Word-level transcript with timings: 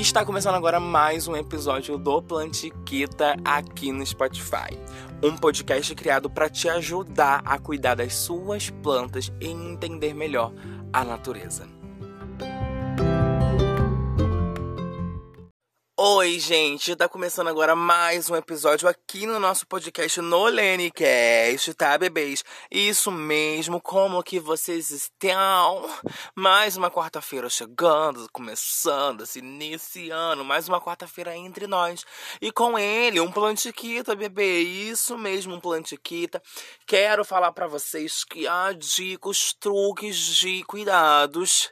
Está 0.00 0.24
começando 0.24 0.54
agora 0.54 0.80
mais 0.80 1.28
um 1.28 1.36
episódio 1.36 1.98
do 1.98 2.22
Plantiquita 2.22 3.36
aqui 3.44 3.92
no 3.92 4.04
Spotify. 4.04 4.74
Um 5.22 5.36
podcast 5.36 5.94
criado 5.94 6.30
para 6.30 6.48
te 6.48 6.70
ajudar 6.70 7.42
a 7.44 7.58
cuidar 7.58 7.96
das 7.96 8.14
suas 8.14 8.70
plantas 8.70 9.30
e 9.38 9.48
entender 9.48 10.14
melhor 10.14 10.54
a 10.90 11.04
natureza. 11.04 11.68
Oi, 16.02 16.38
gente, 16.38 16.96
tá 16.96 17.06
começando 17.06 17.48
agora 17.48 17.76
mais 17.76 18.30
um 18.30 18.34
episódio 18.34 18.88
aqui 18.88 19.26
no 19.26 19.38
nosso 19.38 19.66
podcast 19.66 20.18
no 20.22 20.46
Lenicast, 20.46 21.74
tá, 21.74 21.98
bebês? 21.98 22.42
Isso 22.70 23.10
mesmo, 23.10 23.78
como 23.82 24.22
que 24.22 24.40
vocês 24.40 24.90
estão? 24.90 25.84
Mais 26.34 26.78
uma 26.78 26.90
quarta-feira 26.90 27.50
chegando, 27.50 28.26
começando, 28.32 29.26
se 29.26 29.40
iniciando, 29.40 30.42
mais 30.42 30.70
uma 30.70 30.80
quarta-feira 30.80 31.36
entre 31.36 31.66
nós. 31.66 32.02
E 32.40 32.50
com 32.50 32.78
ele, 32.78 33.20
um 33.20 33.30
plantiquita, 33.30 34.16
bebê, 34.16 34.60
isso 34.60 35.18
mesmo, 35.18 35.54
um 35.54 35.60
plantiquita. 35.60 36.42
Quero 36.86 37.26
falar 37.26 37.52
para 37.52 37.66
vocês 37.66 38.24
que 38.24 38.48
há 38.48 38.72
dicas, 38.72 39.52
truques 39.52 40.16
de 40.16 40.64
cuidados 40.64 41.70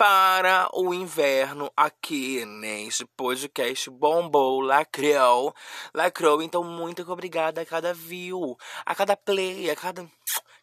para 0.00 0.66
o 0.72 0.94
inverno 0.94 1.70
aqui 1.76 2.42
neste 2.46 3.04
podcast 3.04 3.90
bombou, 3.90 4.62
lacrou, 4.62 5.54
lacrou. 5.92 6.40
Então, 6.40 6.64
muito 6.64 7.02
obrigada 7.12 7.60
a 7.60 7.66
cada 7.66 7.92
view, 7.92 8.56
a 8.86 8.94
cada 8.94 9.14
play, 9.14 9.68
a 9.68 9.76
cada 9.76 10.10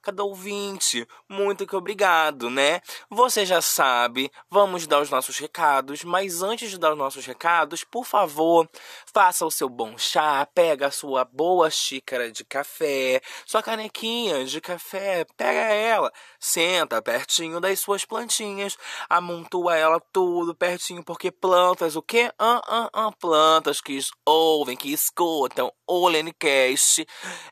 cada 0.07 0.23
ouvinte. 0.23 1.05
Muito 1.27 1.67
que 1.67 1.75
obrigado, 1.75 2.49
né? 2.49 2.79
Você 3.09 3.45
já 3.45 3.61
sabe, 3.61 4.31
vamos 4.49 4.87
dar 4.87 5.01
os 5.01 5.09
nossos 5.09 5.37
recados, 5.37 6.05
mas 6.05 6.41
antes 6.41 6.69
de 6.69 6.77
dar 6.77 6.93
os 6.93 6.97
nossos 6.97 7.25
recados, 7.25 7.83
por 7.83 8.05
favor, 8.05 8.69
faça 9.13 9.45
o 9.45 9.51
seu 9.51 9.67
bom 9.67 9.97
chá, 9.97 10.47
pega 10.55 10.87
a 10.87 10.91
sua 10.91 11.25
boa 11.25 11.69
xícara 11.69 12.31
de 12.31 12.45
café, 12.45 13.21
sua 13.45 13.61
canequinha 13.61 14.45
de 14.45 14.61
café, 14.61 15.25
pega 15.35 15.59
ela, 15.59 16.13
senta 16.39 17.01
pertinho 17.01 17.59
das 17.59 17.77
suas 17.81 18.05
plantinhas, 18.05 18.77
amontoa 19.09 19.75
ela 19.75 19.99
tudo 20.13 20.55
pertinho, 20.55 21.03
porque 21.03 21.31
plantas, 21.31 21.97
o 21.97 22.01
quê? 22.01 22.31
Ah, 22.39 22.61
ah, 22.65 22.89
ah, 22.93 23.11
plantas 23.19 23.81
que 23.81 23.99
ouvem, 24.25 24.77
que 24.77 24.93
escutam 24.93 25.69
o 25.85 26.07
Lenicast, 26.07 27.05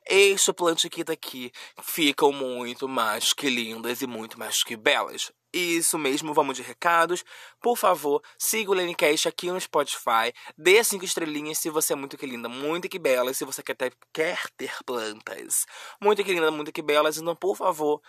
este 0.06 0.54
plantiquita 0.54 1.12
aqui, 1.12 1.52
ficam 1.82 2.32
muito 2.32 2.45
mais 2.88 3.34
que 3.34 3.50
lindas 3.50 4.02
e 4.02 4.08
muito 4.08 4.38
mais 4.40 4.64
que 4.64 4.76
belas. 4.76 5.32
Isso 5.54 5.98
mesmo, 5.98 6.34
vamos 6.34 6.58
de 6.58 6.64
recados. 6.64 7.24
Por 7.62 7.78
favor, 7.78 8.22
siga 8.38 8.72
o 8.72 8.74
Lenicast 8.74 9.28
aqui 9.28 9.50
no 9.50 9.60
Spotify. 9.60 10.34
Dê 10.58 10.84
cinco 10.84 11.06
estrelinhas 11.06 11.60
se 11.60 11.70
você 11.70 11.94
é 11.94 11.96
muito 11.96 12.18
que 12.18 12.26
linda, 12.26 12.50
muito 12.50 12.90
que 12.90 13.00
bela. 13.00 13.34
Se 13.34 13.46
você 13.46 13.64
quer 13.64 13.76
ter, 13.76 13.94
quer 14.14 14.50
ter 14.58 14.74
plantas 14.86 15.66
muito 16.02 16.24
que 16.24 16.34
linda, 16.34 16.52
muito 16.52 16.72
que 16.72 16.82
belas. 16.82 17.18
Então, 17.18 17.36
por 17.36 17.56
favor, 17.56 18.02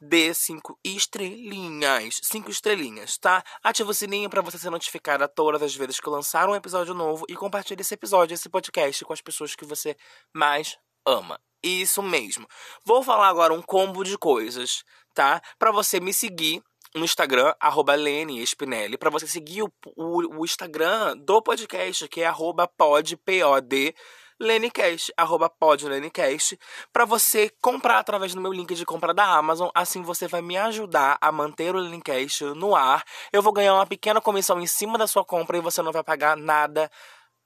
dê 0.00 0.32
cinco 0.32 0.78
estrelinhas. 0.82 2.18
Cinco 2.22 2.50
estrelinhas, 2.50 3.18
tá? 3.18 3.44
Ativa 3.62 3.90
o 3.90 3.94
sininho 3.94 4.30
para 4.30 4.40
você 4.42 4.58
ser 4.58 4.70
notificada 4.70 5.28
todas 5.28 5.62
as 5.62 5.74
vezes 5.74 6.00
que 6.00 6.08
eu 6.08 6.12
lançar 6.12 6.48
um 6.48 6.56
episódio 6.56 6.94
novo. 6.94 7.26
E 7.28 7.34
compartilhe 7.34 7.82
esse 7.82 7.94
episódio, 7.94 8.34
esse 8.34 8.48
podcast 8.48 9.04
com 9.04 9.12
as 9.12 9.20
pessoas 9.20 9.54
que 9.54 9.64
você 9.64 9.96
mais 10.34 10.78
ama. 11.06 11.38
Isso 11.66 12.00
mesmo. 12.00 12.46
Vou 12.84 13.02
falar 13.02 13.26
agora 13.26 13.52
um 13.52 13.60
combo 13.60 14.04
de 14.04 14.16
coisas, 14.16 14.84
tá? 15.12 15.42
Para 15.58 15.72
você 15.72 15.98
me 15.98 16.14
seguir 16.14 16.62
no 16.94 17.04
Instagram, 17.04 17.52
arroba 17.58 17.96
Lene 17.96 18.40
Spinelli, 18.46 18.96
para 18.96 19.10
você 19.10 19.26
seguir 19.26 19.64
o, 19.64 19.72
o, 19.96 20.38
o, 20.38 20.44
Instagram 20.44 21.16
do 21.16 21.42
podcast, 21.42 22.06
que 22.06 22.20
é 22.20 22.26
arroba 22.26 22.68
pod, 22.68 23.16
P-O-D, 23.16 23.96
Lenicast, 24.38 25.12
arroba 25.16 25.50
podlenicast, 25.50 26.56
para 26.92 27.04
você 27.04 27.50
comprar 27.60 27.98
através 27.98 28.32
do 28.32 28.40
meu 28.40 28.52
link 28.52 28.72
de 28.72 28.86
compra 28.86 29.12
da 29.12 29.24
Amazon. 29.24 29.68
Assim 29.74 30.02
você 30.02 30.28
vai 30.28 30.42
me 30.42 30.56
ajudar 30.56 31.18
a 31.20 31.32
manter 31.32 31.74
o 31.74 31.80
Lenicast 31.80 32.44
no 32.54 32.76
ar. 32.76 33.02
Eu 33.32 33.42
vou 33.42 33.52
ganhar 33.52 33.74
uma 33.74 33.86
pequena 33.86 34.20
comissão 34.20 34.60
em 34.60 34.68
cima 34.68 34.96
da 34.96 35.08
sua 35.08 35.24
compra 35.24 35.56
e 35.56 35.60
você 35.60 35.82
não 35.82 35.90
vai 35.90 36.04
pagar 36.04 36.36
nada 36.36 36.88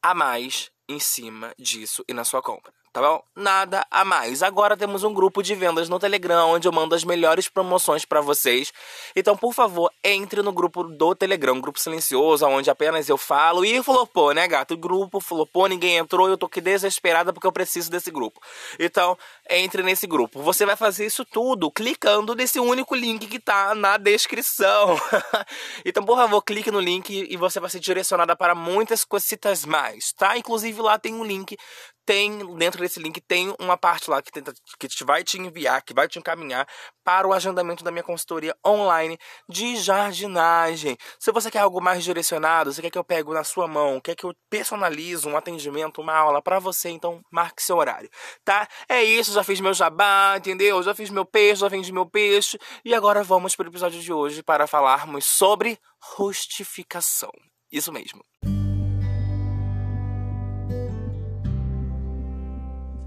a 0.03 0.14
mais 0.14 0.70
em 0.88 0.98
cima 0.98 1.54
disso 1.59 2.04
e 2.06 2.12
na 2.12 2.25
sua 2.25 2.42
compra 2.42 2.79
tá 2.93 3.01
bom? 3.01 3.23
Nada 3.37 3.87
a 3.91 4.05
mais. 4.05 4.43
Agora 4.43 4.77
temos 4.77 5.05
um 5.05 5.15
grupo 5.15 5.43
de 5.43 5.55
vendas 5.55 5.89
no 5.89 5.99
Telegram 5.99 6.49
onde 6.51 6.67
eu 6.67 6.73
mando 6.73 6.95
as 6.95 7.05
melhores 7.05 7.49
promoções 7.49 8.05
para 8.05 8.21
vocês. 8.21 8.73
Então, 9.15 9.37
por 9.37 9.55
favor, 9.55 9.91
entre 10.03 10.43
no 10.43 10.53
grupo 10.53 10.83
do 10.84 11.15
Telegram, 11.15 11.61
grupo 11.61 11.78
silencioso, 11.78 12.47
onde 12.47 12.71
apenas 12.71 13.09
eu 13.09 13.17
falo 13.17 13.65
e 13.65 13.83
flopou, 13.83 14.33
né, 14.33 14.49
gato? 14.49 14.75
O 14.75 14.77
grupo 14.77 15.21
flopou, 15.21 15.69
ninguém 15.69 15.97
entrou, 15.97 16.28
eu 16.28 16.37
tô 16.37 16.47
aqui 16.47 16.61
desesperada 16.61 17.33
porque 17.33 17.47
eu 17.47 17.53
preciso 17.53 17.91
desse 17.91 18.11
grupo. 18.11 18.41
Então, 18.78 19.17
entre 19.49 19.83
nesse 19.83 20.07
grupo. 20.07 20.43
Você 20.43 20.67
vai 20.67 20.77
fazer 20.77 21.07
isso 21.07 21.25
tudo 21.25 21.71
clicando 21.71 22.34
nesse 22.34 22.59
único 22.59 22.95
link 22.95 23.27
que 23.27 23.39
tá 23.39 23.75
na 23.75 23.97
descrição. 23.97 24.99
então, 25.84 26.05
por 26.05 26.17
favor, 26.17 26.43
clique 26.43 26.71
no 26.71 26.81
link 26.81 27.27
e 27.28 27.37
você 27.37 27.61
vai 27.61 27.71
ser 27.71 27.81
direcionada 27.81 28.34
para 28.34 28.55
muitas 28.55 29.05
cositas 29.05 29.65
mais, 29.65 30.12
tá? 30.12 30.37
Inclusive 30.37 30.81
lá 30.83 30.99
tem 30.99 31.15
um 31.15 31.25
link 31.25 31.57
tem 32.05 32.56
dentro 32.56 32.81
desse 32.81 33.00
link 33.00 33.21
tem 33.21 33.55
uma 33.59 33.77
parte 33.77 34.11
lá 34.11 34.21
que, 34.21 34.31
tenta, 34.31 34.53
que 34.78 34.88
te 34.88 35.05
vai 35.05 35.22
te 35.22 35.38
enviar, 35.38 35.83
que 35.83 35.94
vai 35.94 36.09
te 36.09 36.19
encaminhar 36.19 36.66
para 37.05 37.27
o 37.27 37.33
agendamento 37.33 37.83
da 37.83 37.91
minha 37.91 38.03
consultoria 38.03 38.55
online 38.66 39.19
de 39.49 39.77
jardinagem. 39.77 40.97
Se 41.19 41.33
você 41.33 41.50
quer 41.50 41.60
algo 41.60 41.81
mais 41.81 42.05
direcionado, 42.05 42.72
você 42.72 42.83
quer 42.83 42.91
que 42.91 42.99
eu 42.99 43.05
pego 43.05 43.33
na 43.33 43.44
sua 43.44 43.66
mão, 43.66 44.00
quer 44.00 44.15
que 44.15 44.25
eu 44.25 44.34
personalize 44.49 45.27
um 45.27 45.37
atendimento, 45.37 46.00
uma 46.00 46.15
aula 46.15 46.43
para 46.43 46.59
você, 46.59 46.91
então 46.91 47.21
marque 47.31 47.62
seu 47.62 47.77
horário, 47.77 48.10
tá? 48.44 48.69
É 48.89 49.03
isso, 49.03 49.33
já 49.33 49.43
fiz 49.43 49.60
meu 49.60 49.75
jabá, 49.75 50.34
entendeu? 50.37 50.83
Já 50.83 50.94
fiz 50.94 51.10
meu 51.10 51.25
peixe, 51.25 51.60
já 51.60 51.69
vendi 51.69 51.93
meu 51.93 52.06
peixe 52.06 52.59
e 52.84 52.94
agora 52.94 53.22
vamos 53.22 53.56
para 53.56 53.66
o 53.66 53.71
episódio 53.71 54.00
de 54.00 54.12
hoje 54.12 54.43
para 54.43 54.66
falarmos 54.66 55.25
sobre 55.25 55.78
rustificação. 56.16 57.33
Isso 57.72 57.93
mesmo. 57.93 58.25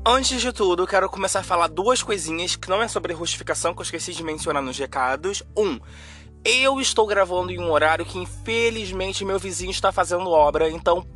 Antes 0.06 0.42
de 0.42 0.52
tudo, 0.52 0.86
quero 0.86 1.10
começar 1.10 1.40
a 1.40 1.44
falar 1.44 1.68
duas 1.68 2.04
coisinhas 2.04 2.58
que 2.58 2.70
não 2.70 2.82
é 2.82 2.90
sobre 2.90 3.14
rustificação, 3.14 3.74
que 3.74 3.80
eu 3.80 3.84
esqueci 3.84 4.12
de 4.12 4.22
mencionar 4.22 4.62
nos 4.62 4.78
recados. 4.78 5.42
Um, 5.58 5.80
eu 6.44 6.82
estou 6.82 7.08
gravando 7.08 7.54
em 7.54 7.60
um 7.60 7.72
horário 7.72 8.04
que 8.04 8.20
infelizmente 8.20 9.24
meu 9.24 9.40
vizinho 9.40 9.72
está 9.72 9.94
fazendo 9.94 10.30
obra, 10.30 10.70
então 10.70 11.08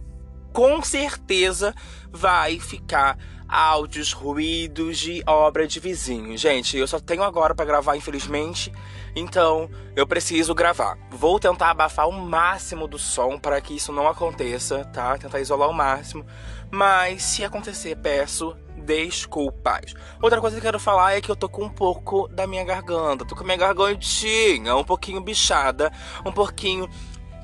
com 0.58 0.82
certeza 0.82 1.72
vai 2.12 2.60
ficar 2.60 3.16
áudios, 3.48 4.12
ruídos 4.12 4.98
de 4.98 5.22
obra 5.28 5.68
de 5.68 5.80
vizinho. 5.80 6.36
Gente, 6.36 6.76
eu 6.76 6.88
só 6.88 7.00
tenho 7.00 7.22
agora 7.22 7.54
para 7.54 7.64
gravar, 7.64 7.96
infelizmente, 7.96 8.74
então 9.16 9.70
eu 9.96 10.08
preciso 10.08 10.56
gravar. 10.56 10.98
Vou 11.12 11.40
tentar 11.40 11.70
abafar 11.70 12.10
o 12.10 12.12
máximo 12.12 12.88
do 12.88 12.98
som 12.98 13.38
para 13.38 13.62
que 13.62 13.76
isso 13.76 13.92
não 13.92 14.08
aconteça, 14.08 14.84
tá? 14.86 15.16
Tentar 15.16 15.40
isolar 15.40 15.70
o 15.70 15.74
máximo. 15.74 16.26
Mas 16.72 17.22
se 17.22 17.46
acontecer, 17.46 17.96
peço 17.96 18.58
desculpas. 18.76 19.94
Outra 20.20 20.42
coisa 20.42 20.56
que 20.56 20.60
eu 20.60 20.66
quero 20.70 20.80
falar 20.80 21.14
é 21.14 21.22
que 21.22 21.30
eu 21.30 21.36
tô 21.36 21.48
com 21.48 21.66
um 21.66 21.70
pouco 21.70 22.28
da 22.30 22.48
minha 22.48 22.64
garganta. 22.64 23.26
Tô 23.26 23.36
com 23.36 23.44
a 23.44 23.46
minha 23.46 23.58
gargantinha 23.58 24.76
um 24.76 24.84
pouquinho 24.84 25.22
bichada, 25.22 25.92
um 26.26 26.32
pouquinho 26.32 26.90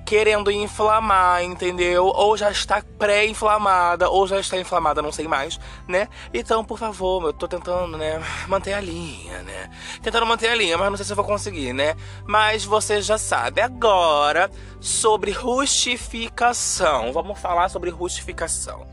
querendo 0.06 0.52
inflamar, 0.52 1.44
entendeu? 1.44 2.06
Ou 2.06 2.38
já 2.38 2.52
está 2.52 2.84
pré-inflamada, 2.98 4.10
ou 4.10 4.28
já 4.28 4.40
está 4.40 4.58
inflamada, 4.58 5.02
não 5.02 5.12
sei 5.12 5.28
mais, 5.28 5.60
né? 5.88 6.08
Então, 6.34 6.64
por 6.64 6.78
favor, 6.78 7.24
eu 7.26 7.34
tô 7.34 7.48
tentando, 7.48 7.98
né, 7.98 8.22
manter 8.48 8.74
a 8.74 8.82
linha, 8.82 9.42
né? 9.44 9.70
Tentando 10.02 10.26
manter 10.26 10.50
a 10.50 10.56
linha, 10.56 10.78
mas 10.78 10.90
não 10.90 10.98
sei 10.98 11.06
se 11.06 11.12
eu 11.12 11.16
vou 11.16 11.26
conseguir, 11.26 11.74
né? 11.74 11.96
Mas 12.26 12.66
você 12.66 13.02
já 13.02 13.18
sabe. 13.18 13.62
Agora, 13.62 14.50
sobre 14.80 15.32
rustificação. 15.32 17.12
Vamos 17.12 17.40
falar 17.40 17.70
sobre 17.70 17.90
rustificação. 17.90 18.86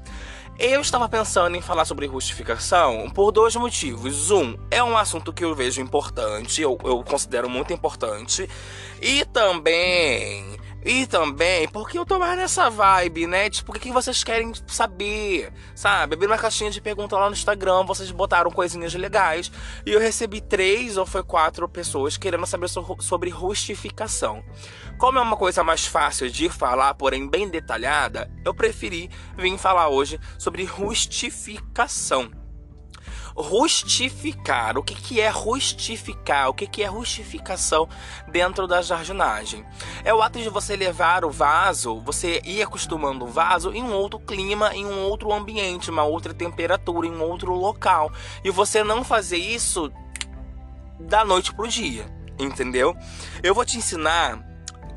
Eu 0.62 0.82
estava 0.82 1.08
pensando 1.08 1.56
em 1.56 1.62
falar 1.62 1.86
sobre 1.86 2.06
rustificação 2.06 3.08
por 3.08 3.32
dois 3.32 3.56
motivos. 3.56 4.30
Um, 4.30 4.58
é 4.70 4.84
um 4.84 4.94
assunto 4.94 5.32
que 5.32 5.42
eu 5.42 5.54
vejo 5.54 5.80
importante, 5.80 6.60
eu, 6.60 6.76
eu 6.84 7.02
considero 7.02 7.48
muito 7.48 7.72
importante. 7.72 8.46
E 9.00 9.24
também 9.24 10.58
e 10.82 11.06
também, 11.06 11.68
porque 11.68 11.98
eu 11.98 12.06
tô 12.06 12.18
mais 12.18 12.38
nessa 12.38 12.70
vibe, 12.70 13.26
né? 13.26 13.50
Tipo, 13.50 13.72
o 13.72 13.74
que 13.78 13.92
vocês 13.92 14.24
querem 14.24 14.52
saber? 14.66 15.52
Sabe? 15.74 16.14
Abri 16.14 16.26
uma 16.26 16.38
caixinha 16.38 16.70
de 16.70 16.80
pergunta 16.80 17.16
lá 17.16 17.26
no 17.26 17.34
Instagram, 17.34 17.84
vocês 17.84 18.10
botaram 18.10 18.50
coisinhas 18.50 18.94
legais. 18.94 19.52
E 19.84 19.92
eu 19.92 20.00
recebi 20.00 20.40
três 20.40 20.96
ou 20.96 21.04
foi 21.04 21.22
quatro 21.22 21.68
pessoas 21.68 22.16
querendo 22.16 22.46
saber 22.46 22.68
sobre 23.00 23.28
rustificação. 23.28 24.42
Como 24.98 25.18
é 25.18 25.22
uma 25.22 25.36
coisa 25.36 25.62
mais 25.62 25.86
fácil 25.86 26.30
de 26.30 26.48
falar, 26.48 26.94
porém 26.94 27.28
bem 27.28 27.48
detalhada, 27.48 28.30
eu 28.44 28.54
preferi 28.54 29.10
vir 29.36 29.58
falar 29.58 29.88
hoje 29.88 30.18
sobre 30.38 30.64
rustificação. 30.64 32.39
Rustificar. 33.40 34.78
O 34.78 34.82
que, 34.82 34.94
que 34.94 35.20
é 35.20 35.28
rustificar? 35.28 36.48
O 36.48 36.54
que, 36.54 36.66
que 36.66 36.82
é 36.82 36.86
rustificação 36.86 37.88
dentro 38.28 38.66
da 38.66 38.82
jardinagem? 38.82 39.64
É 40.04 40.12
o 40.14 40.22
ato 40.22 40.38
de 40.38 40.48
você 40.48 40.76
levar 40.76 41.24
o 41.24 41.30
vaso, 41.30 42.00
você 42.00 42.40
ir 42.44 42.62
acostumando 42.62 43.24
o 43.24 43.28
vaso 43.28 43.72
em 43.72 43.82
um 43.82 43.92
outro 43.92 44.18
clima, 44.18 44.74
em 44.74 44.86
um 44.86 45.02
outro 45.04 45.32
ambiente, 45.32 45.90
uma 45.90 46.04
outra 46.04 46.34
temperatura, 46.34 47.06
em 47.06 47.12
um 47.12 47.22
outro 47.22 47.54
local. 47.54 48.12
E 48.44 48.50
você 48.50 48.84
não 48.84 49.04
fazer 49.04 49.38
isso 49.38 49.92
da 50.98 51.24
noite 51.24 51.52
pro 51.54 51.66
dia, 51.66 52.06
entendeu? 52.38 52.96
Eu 53.42 53.54
vou 53.54 53.64
te 53.64 53.78
ensinar 53.78 54.49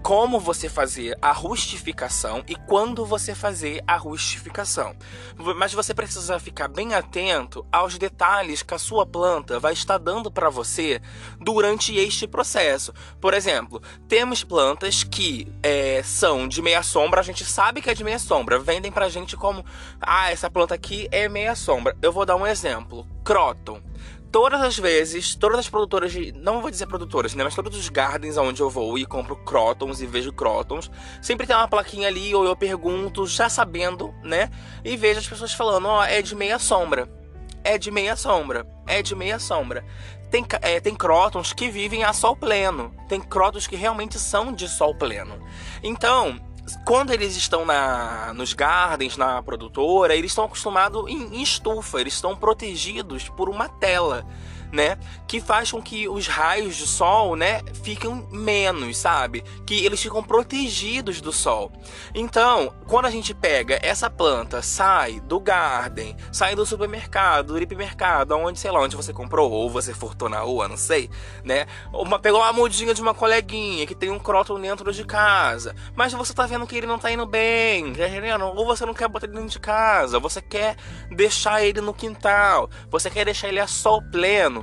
como 0.04 0.38
você 0.38 0.68
fazer 0.68 1.18
a 1.22 1.32
rustificação 1.32 2.44
e 2.46 2.56
quando 2.56 3.06
você 3.06 3.34
fazer 3.34 3.82
a 3.88 3.96
rustificação. 3.96 4.94
Mas 5.56 5.74
você 5.74 5.94
precisa 5.94 6.38
ficar 6.40 6.68
bem 6.68 6.94
atento 6.94 7.66
aos 7.72 7.98
detalhes 7.98 8.62
que 8.62 8.74
a 8.74 8.78
sua 8.78 9.06
planta 9.06 9.62
vai 9.62 9.72
estar 9.72 9.98
dando 9.98 10.30
para 10.30 10.50
você 10.50 11.02
durante 11.40 11.96
este 11.96 12.28
processo. 12.28 12.94
Por 13.22 13.34
exemplo, 13.34 13.82
temos 14.06 14.44
plantas 14.44 15.06
que 15.06 15.48
é, 15.64 16.04
são 16.04 16.50
de 16.50 16.62
meia 16.62 16.84
sombra, 16.84 17.22
a 17.22 17.24
gente 17.24 17.46
sabe 17.46 17.82
que 17.82 17.90
é 17.90 17.94
de 17.94 18.04
meia 18.04 18.20
sombra, 18.20 18.60
vendem 18.60 18.92
pra 18.92 19.08
gente 19.08 19.38
como, 19.38 19.66
ah, 20.02 20.30
essa 20.30 20.50
planta 20.50 20.76
aqui 20.76 21.08
é 21.12 21.30
meia 21.30 21.56
sombra. 21.56 21.96
Eu 22.02 22.12
vou 22.12 22.26
dar 22.26 22.36
um 22.36 22.46
exemplo, 22.46 23.08
Croton 23.24 23.82
todas 24.34 24.60
as 24.64 24.80
vezes, 24.80 25.36
todas 25.36 25.60
as 25.60 25.70
produtoras 25.70 26.12
de. 26.12 26.32
Não 26.32 26.60
vou 26.60 26.72
dizer 26.72 26.88
produtoras, 26.88 27.36
né? 27.36 27.44
Mas 27.44 27.54
todos 27.54 27.78
os 27.78 27.88
gardens 27.88 28.36
aonde 28.36 28.62
eu 28.62 28.70
vou 28.70 28.98
e 28.98 29.06
compro 29.06 29.36
crotons 29.36 30.02
e 30.02 30.08
vejo 30.08 30.34
crotons, 30.34 30.90
sempre 31.22 31.46
tem 31.46 31.56
uma 31.56 31.68
plaquinha 31.68 32.08
ali, 32.08 32.34
ou 32.34 32.44
eu 32.44 32.56
pergunto, 32.56 33.28
já 33.28 33.48
sabendo, 33.48 34.12
né? 34.24 34.50
E 34.84 34.98
vejo 34.98 35.20
as 35.20 35.28
pessoas 35.28 35.54
falando, 35.54 35.88
ó, 35.88 36.00
oh, 36.00 36.04
é 36.04 36.20
de 36.24 36.36
meia 36.36 36.58
sombra. 36.58 37.08
É 37.64 37.78
de 37.78 37.92
meia 37.92 38.16
sombra. 38.16 38.66
É 38.88 39.04
de 39.04 39.16
meia 39.16 39.38
sombra. 39.38 39.86
Tem, 40.32 40.44
é, 40.62 40.80
tem 40.80 40.96
crótons 40.96 41.54
que 41.54 41.70
vivem 41.70 42.04
a 42.04 42.12
sol 42.12 42.36
pleno. 42.36 42.92
Tem 43.08 43.22
crótons 43.22 43.68
que 43.68 43.76
realmente 43.76 44.18
são 44.18 44.52
de 44.52 44.68
sol 44.68 44.96
pleno. 44.96 45.40
Então, 45.84 46.42
quando 46.86 47.12
eles 47.12 47.36
estão 47.36 47.66
na, 47.66 48.34
nos 48.34 48.54
gardens, 48.54 49.18
na 49.18 49.42
produtora, 49.44 50.16
eles 50.16 50.32
estão 50.32 50.46
acostumados 50.46 51.10
em, 51.10 51.36
em 51.36 51.42
estufa, 51.42 52.00
eles 52.00 52.14
estão 52.14 52.36
protegidos 52.36 53.30
por 53.30 53.50
uma 53.50 53.68
tela 53.68 54.26
né? 54.74 54.98
Que 55.28 55.40
faz 55.40 55.72
com 55.72 55.82
que 55.82 56.10
os 56.10 56.28
raios 56.28 56.76
de 56.76 56.88
sol, 56.88 57.36
né, 57.36 57.62
fiquem 57.84 58.28
menos, 58.32 58.98
sabe? 58.98 59.44
Que 59.66 59.86
eles 59.86 60.02
ficam 60.02 60.24
protegidos 60.24 61.22
do 61.22 61.32
sol. 61.32 61.72
Então, 62.14 62.74
quando 62.88 63.06
a 63.06 63.12
gente 63.12 63.36
pega 63.36 63.80
essa 63.84 64.10
planta, 64.10 64.64
sai 64.64 65.20
do 65.22 65.40
garden, 65.40 66.18
sai 66.32 66.56
do 66.56 66.66
supermercado, 66.66 67.54
do 67.54 67.62
hipermercado, 67.62 68.36
onde, 68.36 68.60
sei 68.60 68.72
lá, 68.72 68.82
onde 68.82 68.96
você 68.96 69.14
comprou, 69.14 69.52
ou 69.52 69.70
você 69.70 69.94
furtou 69.94 70.28
na 70.28 70.40
rua, 70.40 70.68
não 70.68 70.78
sei, 70.78 71.08
né? 71.44 71.68
Uma, 71.94 72.18
pegou 72.18 72.42
uma 72.42 72.52
mudinha 72.52 72.96
de 72.96 73.02
uma 73.02 73.14
coleguinha 73.14 73.86
que 73.86 73.94
tem 73.94 74.10
um 74.10 74.20
cróton 74.20 74.60
dentro 74.60 74.92
de 74.92 75.06
casa, 75.06 75.76
mas 75.96 76.14
você 76.14 76.34
tá 76.34 76.48
vendo 76.48 76.66
que 76.66 76.76
ele 76.76 76.88
não 76.88 76.98
tá 76.98 77.12
indo 77.12 77.28
bem, 77.28 77.94
tá? 77.94 78.04
Ou 78.56 78.66
você 78.66 78.86
não 78.88 78.94
quer 78.94 79.08
botar 79.08 79.28
ele 79.28 79.36
dentro 79.36 79.50
de 79.50 79.60
casa, 79.60 80.20
você 80.20 80.42
quer 80.42 80.76
deixar 81.12 81.64
ele 81.64 81.80
no 81.80 81.94
quintal, 81.94 82.70
você 82.90 83.10
quer 83.10 83.26
deixar 83.26 83.50
ele 83.50 83.60
a 83.60 83.68
sol 83.68 84.02
pleno 84.02 84.63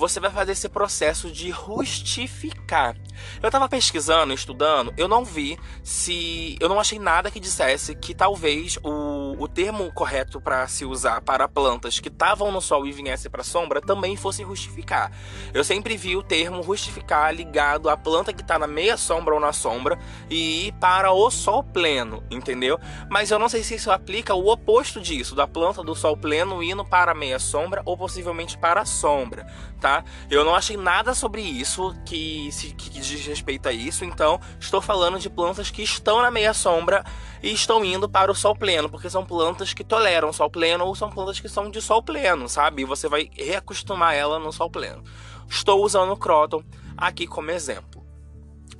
você 0.00 0.18
vai 0.18 0.30
fazer 0.30 0.52
esse 0.52 0.68
processo 0.68 1.30
de 1.30 1.50
rustificar. 1.50 2.96
Eu 3.42 3.48
estava 3.48 3.68
pesquisando, 3.68 4.32
estudando, 4.32 4.94
eu 4.96 5.06
não 5.06 5.24
vi 5.24 5.58
se. 5.84 6.56
Eu 6.58 6.70
não 6.70 6.80
achei 6.80 6.98
nada 6.98 7.30
que 7.30 7.38
dissesse 7.38 7.94
que 7.94 8.14
talvez 8.14 8.78
o, 8.82 9.36
o 9.38 9.46
termo 9.46 9.92
correto 9.92 10.40
para 10.40 10.66
se 10.66 10.86
usar 10.86 11.20
para 11.20 11.46
plantas 11.46 12.00
que 12.00 12.08
estavam 12.08 12.50
no 12.50 12.62
sol 12.62 12.86
e 12.86 12.92
viessem 12.92 13.30
para 13.30 13.44
sombra 13.44 13.80
também 13.80 14.16
fosse 14.16 14.42
rustificar. 14.42 15.12
Eu 15.52 15.62
sempre 15.62 15.98
vi 15.98 16.16
o 16.16 16.22
termo 16.22 16.62
rustificar 16.62 17.34
ligado 17.34 17.90
à 17.90 17.96
planta 17.96 18.32
que 18.32 18.40
está 18.40 18.58
na 18.58 18.66
meia 18.66 18.96
sombra 18.96 19.34
ou 19.34 19.40
na 19.40 19.52
sombra 19.52 19.98
e 20.30 20.68
ir 20.68 20.72
para 20.80 21.12
o 21.12 21.30
sol 21.30 21.62
pleno, 21.62 22.24
entendeu? 22.30 22.78
Mas 23.10 23.30
eu 23.30 23.38
não 23.38 23.50
sei 23.50 23.62
se 23.62 23.74
isso 23.74 23.90
aplica 23.90 24.34
o 24.34 24.50
oposto 24.50 24.98
disso, 24.98 25.34
da 25.34 25.46
planta 25.46 25.82
do 25.82 25.94
sol 25.94 26.16
pleno 26.16 26.62
indo 26.62 26.86
para 26.86 27.12
a 27.12 27.14
meia 27.14 27.38
sombra 27.38 27.82
ou 27.84 27.98
possivelmente 27.98 28.56
para 28.56 28.80
a 28.80 28.86
sombra 28.86 29.46
tá? 29.80 30.04
Eu 30.30 30.44
não 30.44 30.54
achei 30.54 30.76
nada 30.76 31.14
sobre 31.14 31.40
isso 31.40 31.94
que, 32.04 32.52
se, 32.52 32.72
que 32.72 32.90
diz 32.90 33.26
respeito 33.26 33.68
a 33.68 33.72
isso, 33.72 34.04
então 34.04 34.38
estou 34.60 34.80
falando 34.80 35.18
de 35.18 35.30
plantas 35.30 35.70
que 35.70 35.82
estão 35.82 36.22
na 36.22 36.30
meia 36.30 36.52
sombra 36.52 37.04
e 37.42 37.52
estão 37.52 37.84
indo 37.84 38.08
para 38.08 38.30
o 38.30 38.34
sol 38.34 38.54
pleno, 38.54 38.88
porque 38.88 39.08
são 39.08 39.24
plantas 39.24 39.72
que 39.72 39.82
toleram 39.82 40.32
sol 40.32 40.50
pleno 40.50 40.84
ou 40.84 40.94
são 40.94 41.10
plantas 41.10 41.40
que 41.40 41.48
são 41.48 41.70
de 41.70 41.80
sol 41.80 42.02
pleno, 42.02 42.48
sabe? 42.48 42.82
E 42.82 42.84
você 42.84 43.08
vai 43.08 43.30
reacostumar 43.36 44.14
ela 44.14 44.38
no 44.38 44.52
sol 44.52 44.70
pleno. 44.70 45.02
Estou 45.48 45.82
usando 45.82 46.12
o 46.12 46.16
Croton 46.16 46.62
aqui 46.96 47.26
como 47.26 47.50
exemplo. 47.50 47.99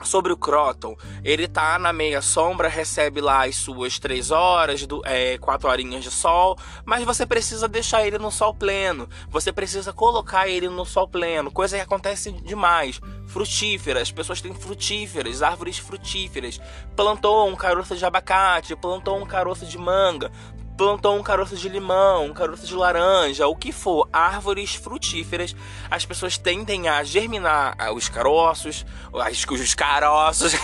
Sobre 0.02 0.32
o 0.32 0.36
Croton, 0.36 0.96
ele 1.22 1.46
tá 1.46 1.78
na 1.78 1.92
meia 1.92 2.22
sombra, 2.22 2.68
recebe 2.68 3.20
lá 3.20 3.44
as 3.44 3.56
suas 3.56 3.98
3 3.98 4.30
horas, 4.30 4.86
do, 4.86 5.02
é, 5.04 5.36
4 5.38 5.68
horinhas 5.68 6.02
de 6.02 6.10
sol, 6.10 6.56
mas 6.84 7.04
você 7.04 7.26
precisa 7.26 7.68
deixar 7.68 8.06
ele 8.06 8.18
no 8.18 8.30
sol 8.30 8.54
pleno. 8.54 9.08
Você 9.28 9.52
precisa 9.52 9.92
colocar 9.92 10.48
ele 10.48 10.68
no 10.68 10.86
sol 10.86 11.06
pleno, 11.06 11.50
coisa 11.50 11.76
que 11.76 11.82
acontece 11.82 12.32
demais. 12.32 13.00
Frutíferas, 13.26 14.02
as 14.02 14.12
pessoas 14.12 14.40
têm 14.40 14.54
frutíferas, 14.54 15.42
árvores 15.42 15.78
frutíferas. 15.78 16.60
Plantou 16.96 17.48
um 17.48 17.54
caroço 17.54 17.94
de 17.94 18.04
abacate, 18.04 18.74
plantou 18.74 19.18
um 19.18 19.26
caroço 19.26 19.66
de 19.66 19.76
manga, 19.76 20.32
plantou 20.80 21.14
um 21.14 21.22
caroço 21.22 21.54
de 21.56 21.68
limão, 21.68 22.24
um 22.24 22.32
caroço 22.32 22.66
de 22.66 22.74
laranja, 22.74 23.46
o 23.46 23.54
que 23.54 23.70
for, 23.70 24.08
árvores 24.10 24.74
frutíferas, 24.74 25.54
as 25.90 26.06
pessoas 26.06 26.38
tendem 26.38 26.88
a 26.88 27.04
germinar 27.04 27.74
ah, 27.78 27.92
os 27.92 28.08
caroços, 28.08 28.86
os, 29.12 29.44
os 29.60 29.74
caroços, 29.74 30.54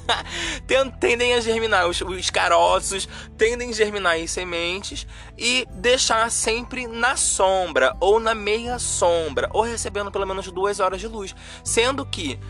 tendem 0.98 1.34
a 1.34 1.42
germinar 1.42 1.86
os, 1.86 2.00
os 2.00 2.30
caroços, 2.30 3.06
tendem 3.36 3.68
a 3.68 3.72
germinar 3.74 4.16
as 4.16 4.30
sementes 4.30 5.06
e 5.36 5.68
deixar 5.74 6.30
sempre 6.30 6.86
na 6.86 7.14
sombra 7.14 7.94
ou 8.00 8.18
na 8.18 8.34
meia 8.34 8.78
sombra, 8.78 9.50
ou 9.52 9.60
recebendo 9.60 10.10
pelo 10.10 10.26
menos 10.26 10.50
duas 10.50 10.80
horas 10.80 11.02
de 11.02 11.06
luz, 11.06 11.36
sendo 11.62 12.06
que 12.06 12.40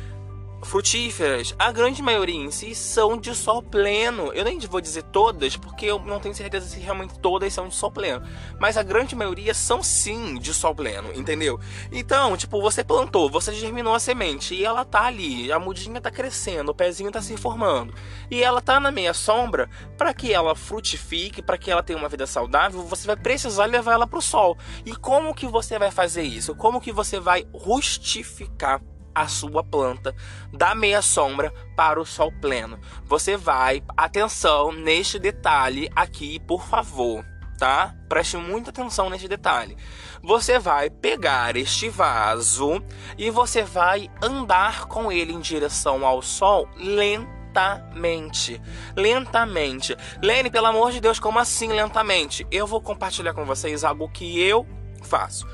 frutíferas, 0.64 1.55
a 1.58 1.70
grande 1.70 2.02
maioria 2.02 2.34
em 2.34 2.50
si 2.50 2.75
são 2.75 3.16
de 3.16 3.34
sol 3.34 3.62
pleno. 3.62 4.32
Eu 4.32 4.44
nem 4.44 4.58
vou 4.61 4.81
dizer 4.81 5.02
todas, 5.05 5.56
porque 5.56 5.87
eu 5.87 5.99
não 5.99 6.19
tenho 6.19 6.34
certeza 6.34 6.66
se 6.66 6.81
realmente 6.81 7.19
todas 7.19 7.52
são 7.52 7.69
de 7.69 7.75
sol 7.75 7.90
pleno. 7.90 8.26
Mas 8.58 8.76
a 8.76 8.82
grande 8.82 9.14
maioria 9.14 9.55
são 9.55 9.82
sim 9.82 10.38
de 10.38 10.55
sol 10.55 10.75
pleno, 10.75 11.12
entendeu? 11.14 11.61
Então, 11.93 12.37
tipo, 12.37 12.61
você 12.61 12.82
plantou, 12.82 13.31
você 13.31 13.52
germinou 13.52 13.94
a 13.94 14.00
semente 14.00 14.55
e 14.55 14.64
ela 14.64 14.84
tá 14.84 15.05
ali, 15.05 15.52
a 15.52 15.58
mudinha 15.58 16.00
tá 16.00 16.11
crescendo, 16.11 16.70
o 16.70 16.75
pezinho 16.75 17.10
tá 17.10 17.20
se 17.20 17.36
formando. 17.36 17.94
E 18.31 18.43
ela 18.43 18.60
tá 18.60 18.81
na 18.81 18.91
meia 18.91 19.15
sombra, 19.15 19.69
para 19.98 20.15
que 20.15 20.32
ela 20.32 20.55
frutifique, 20.55 21.43
para 21.43 21.58
que 21.58 21.70
ela 21.70 21.82
tenha 21.82 21.98
uma 21.98 22.08
vida 22.08 22.27
saudável, 22.27 22.82
você 22.82 23.06
vai 23.06 23.17
precisar 23.17 23.67
levar 23.67 23.93
ela 23.93 24.06
pro 24.06 24.22
sol. 24.22 24.56
E 24.84 24.94
como 24.96 25.34
que 25.34 25.46
você 25.46 25.79
vai 25.79 25.91
fazer 25.91 26.22
isso? 26.22 26.55
Como 26.55 26.81
que 26.81 26.93
você 26.93 27.20
vai 27.20 27.46
rustificar 27.53 28.81
a 29.14 29.28
sua 29.28 29.62
planta 29.62 30.14
da 30.52 30.74
meia 30.74 31.00
sombra 31.00 31.52
para 31.76 32.00
o 32.00 32.04
sol 32.04 32.32
pleno. 32.40 32.78
Você 33.04 33.36
vai, 33.36 33.82
atenção 33.96 34.72
neste 34.72 35.18
detalhe 35.18 35.90
aqui, 35.94 36.40
por 36.40 36.66
favor, 36.66 37.24
tá? 37.58 37.94
Preste 38.08 38.36
muita 38.36 38.70
atenção 38.70 39.08
neste 39.08 39.28
detalhe. 39.28 39.76
Você 40.22 40.58
vai 40.58 40.88
pegar 40.88 41.56
este 41.56 41.88
vaso 41.88 42.82
e 43.18 43.30
você 43.30 43.62
vai 43.62 44.10
andar 44.22 44.86
com 44.86 45.12
ele 45.12 45.32
em 45.32 45.40
direção 45.40 46.06
ao 46.06 46.22
sol 46.22 46.68
lentamente. 46.76 48.60
Lentamente. 48.96 49.96
Lene, 50.22 50.50
pelo 50.50 50.66
amor 50.66 50.92
de 50.92 51.00
Deus, 51.00 51.20
como 51.20 51.38
assim 51.38 51.68
lentamente? 51.68 52.46
Eu 52.50 52.66
vou 52.66 52.80
compartilhar 52.80 53.34
com 53.34 53.44
vocês 53.44 53.84
algo 53.84 54.08
que 54.08 54.40
eu 54.40 54.66
faço. 55.02 55.46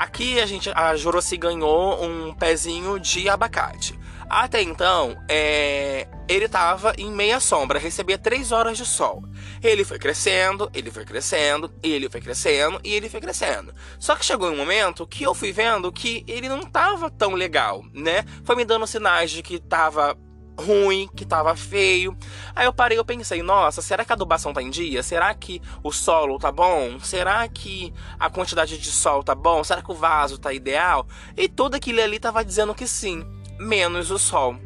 Aqui 0.00 0.40
a 0.40 0.46
gente, 0.46 0.70
a 0.74 0.96
Joroci 0.96 1.36
ganhou 1.36 2.02
um 2.02 2.32
pezinho 2.32 2.98
de 2.98 3.28
abacate. 3.28 4.00
Até 4.30 4.62
então, 4.62 5.14
é, 5.28 6.08
ele 6.26 6.46
estava 6.46 6.94
em 6.96 7.12
meia 7.12 7.38
sombra, 7.38 7.78
recebia 7.78 8.16
três 8.16 8.50
horas 8.50 8.78
de 8.78 8.86
sol. 8.86 9.22
Ele 9.62 9.84
foi 9.84 9.98
crescendo, 9.98 10.70
ele 10.72 10.90
foi 10.90 11.04
crescendo, 11.04 11.70
ele 11.82 12.08
foi 12.08 12.22
crescendo 12.22 12.80
e 12.82 12.94
ele 12.94 13.10
foi 13.10 13.20
crescendo. 13.20 13.74
Só 13.98 14.16
que 14.16 14.24
chegou 14.24 14.48
um 14.48 14.56
momento 14.56 15.06
que 15.06 15.22
eu 15.22 15.34
fui 15.34 15.52
vendo 15.52 15.92
que 15.92 16.24
ele 16.26 16.48
não 16.48 16.60
estava 16.60 17.10
tão 17.10 17.34
legal, 17.34 17.84
né? 17.92 18.24
Foi 18.42 18.56
me 18.56 18.64
dando 18.64 18.86
sinais 18.86 19.30
de 19.30 19.42
que 19.42 19.56
estava 19.56 20.16
ruim, 20.60 21.08
que 21.16 21.24
tava 21.24 21.56
feio. 21.56 22.16
Aí 22.54 22.66
eu 22.66 22.72
parei 22.72 22.98
e 22.98 23.04
pensei, 23.04 23.42
nossa, 23.42 23.82
será 23.82 24.04
que 24.04 24.12
a 24.12 24.14
adubação 24.14 24.52
tá 24.52 24.62
em 24.62 24.70
dia? 24.70 25.02
Será 25.02 25.34
que 25.34 25.60
o 25.82 25.90
solo 25.90 26.38
tá 26.38 26.52
bom? 26.52 27.00
Será 27.00 27.46
que 27.48 27.92
a 28.18 28.30
quantidade 28.30 28.78
de 28.78 28.90
sol 28.90 29.24
tá 29.24 29.34
bom? 29.34 29.64
Será 29.64 29.82
que 29.82 29.90
o 29.90 29.94
vaso 29.94 30.38
tá 30.38 30.52
ideal? 30.52 31.06
E 31.36 31.48
tudo 31.48 31.74
aquilo 31.74 32.00
ali 32.00 32.20
tava 32.20 32.44
dizendo 32.44 32.74
que 32.74 32.86
sim, 32.86 33.24
menos 33.58 34.10
o 34.10 34.18
sol. 34.18 34.56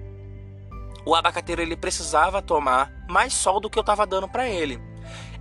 O 1.06 1.14
abacateiro 1.14 1.62
ele 1.62 1.76
precisava 1.76 2.42
tomar 2.42 2.90
mais 3.08 3.32
sol 3.34 3.60
do 3.60 3.70
que 3.70 3.78
eu 3.78 3.84
tava 3.84 4.06
dando 4.06 4.28
para 4.28 4.48
ele. 4.48 4.80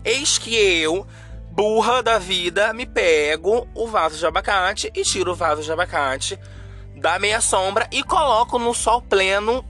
Eis 0.04 0.38
que 0.38 0.56
eu 0.56 1.08
burra 1.52 2.02
da 2.02 2.18
vida, 2.18 2.74
me 2.74 2.86
pego 2.86 3.68
o 3.76 3.88
vaso 3.88 4.18
de 4.18 4.26
abacate 4.26 4.92
e 4.96 5.04
tiro 5.04 5.32
o 5.32 5.36
vaso 5.36 5.62
de 5.62 5.72
abacate 5.72 6.40
da 6.96 7.20
meia 7.20 7.42
sombra 7.42 7.88
e 7.92 8.04
coloco 8.04 8.58
no 8.58 8.74
sol 8.74 9.02
pleno 9.02 9.64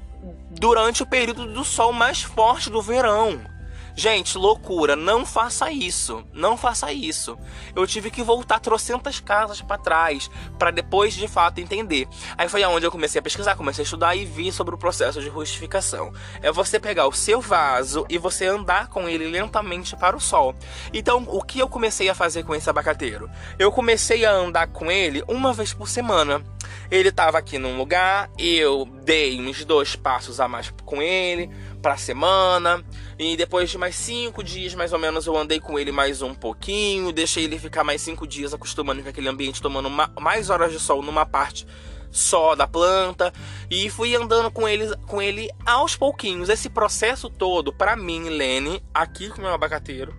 durante 0.60 1.04
o 1.04 1.06
período 1.06 1.46
do 1.48 1.64
sol 1.64 1.92
mais 1.92 2.22
forte 2.22 2.70
do 2.70 2.82
verão. 2.82 3.53
Gente, 3.96 4.38
loucura, 4.40 4.96
não 4.96 5.26
faça 5.26 5.72
isso. 5.72 6.26
Não 6.34 6.58
faça 6.58 6.92
isso. 6.92 7.38
Eu 7.76 7.86
tive 7.86 8.10
que 8.10 8.24
voltar 8.24 8.60
trocentas 8.60 9.20
casas 9.20 9.62
para 9.62 9.78
trás 9.78 10.32
para 10.58 10.72
depois 10.72 11.14
de 11.14 11.28
fato 11.28 11.60
entender. 11.60 12.08
Aí 12.36 12.50
foi 12.50 12.64
aonde 12.64 12.86
eu 12.86 12.92
comecei 12.92 13.20
a 13.20 13.22
pesquisar, 13.22 13.56
comecei 13.56 13.84
a 13.84 13.86
estudar 13.86 14.16
e 14.16 14.26
vi 14.26 14.52
sobre 14.52 14.74
o 14.74 14.78
processo 14.78 15.22
de 15.22 15.30
rustificação. 15.30 16.12
É 16.42 16.52
você 16.52 16.80
pegar 16.80 17.08
o 17.08 17.14
seu 17.14 17.40
vaso 17.40 18.06
e 18.10 18.18
você 18.18 18.48
andar 18.48 18.88
com 18.88 19.08
ele 19.08 19.28
lentamente 19.28 19.96
para 19.96 20.18
o 20.18 20.22
sol. 20.22 20.56
Então, 20.92 21.26
o 21.28 21.42
que 21.42 21.60
eu 21.60 21.70
comecei 21.70 22.10
a 22.10 22.16
fazer 22.16 22.44
com 22.44 22.56
esse 22.56 22.70
abacateiro? 22.70 23.30
Eu 23.60 23.72
comecei 23.72 24.26
a 24.26 24.32
andar 24.32 24.68
com 24.68 24.92
ele 24.92 25.24
uma 25.28 25.54
vez 25.54 25.72
por 25.72 25.88
semana. 25.88 26.44
Ele 26.90 27.10
estava 27.10 27.38
aqui 27.38 27.58
num 27.58 27.78
lugar, 27.78 28.30
eu 28.38 28.88
dei 29.04 29.40
uns 29.40 29.64
dois 29.66 29.96
passos 29.96 30.40
a 30.40 30.48
mais 30.48 30.74
com 30.86 31.02
ele 31.02 31.50
para 31.84 31.94
a 31.94 31.98
semana. 31.98 32.84
E 33.20 33.36
depois 33.36 33.70
de 33.70 33.78
mais 33.78 33.96
cinco 33.96 34.42
dias, 34.42 34.74
mais 34.74 34.94
ou 34.94 34.98
menos, 34.98 35.28
eu 35.28 35.38
andei 35.38 35.60
com 35.60 35.78
ele 35.78 35.92
mais 35.92 36.22
um 36.22 36.34
pouquinho. 36.34 37.12
Deixei 37.12 37.44
ele 37.44 37.60
ficar 37.60 37.84
mais 37.84 38.02
cinco 38.02 38.26
dias 38.26 38.54
acostumando 38.54 39.04
com 39.04 39.10
aquele 39.10 39.28
ambiente, 39.28 39.62
tomando 39.62 39.90
mais 40.20 40.50
horas 40.50 40.72
de 40.72 40.80
sol 40.80 41.04
numa 41.04 41.26
parte 41.26 41.68
só 42.10 42.56
da 42.56 42.68
planta 42.68 43.34
e 43.70 43.90
fui 43.90 44.16
andando 44.16 44.50
com 44.52 44.70
ele, 44.70 44.96
com 45.08 45.22
ele 45.22 45.50
aos 45.66 45.96
pouquinhos. 45.96 46.48
Esse 46.48 46.70
processo 46.70 47.30
todo, 47.30 47.74
para 47.74 47.96
mim, 47.96 48.30
Lene, 48.30 48.82
aqui 48.94 49.30
com 49.30 49.40
o 49.40 49.42
meu 49.42 49.54
abacateiro, 49.54 50.16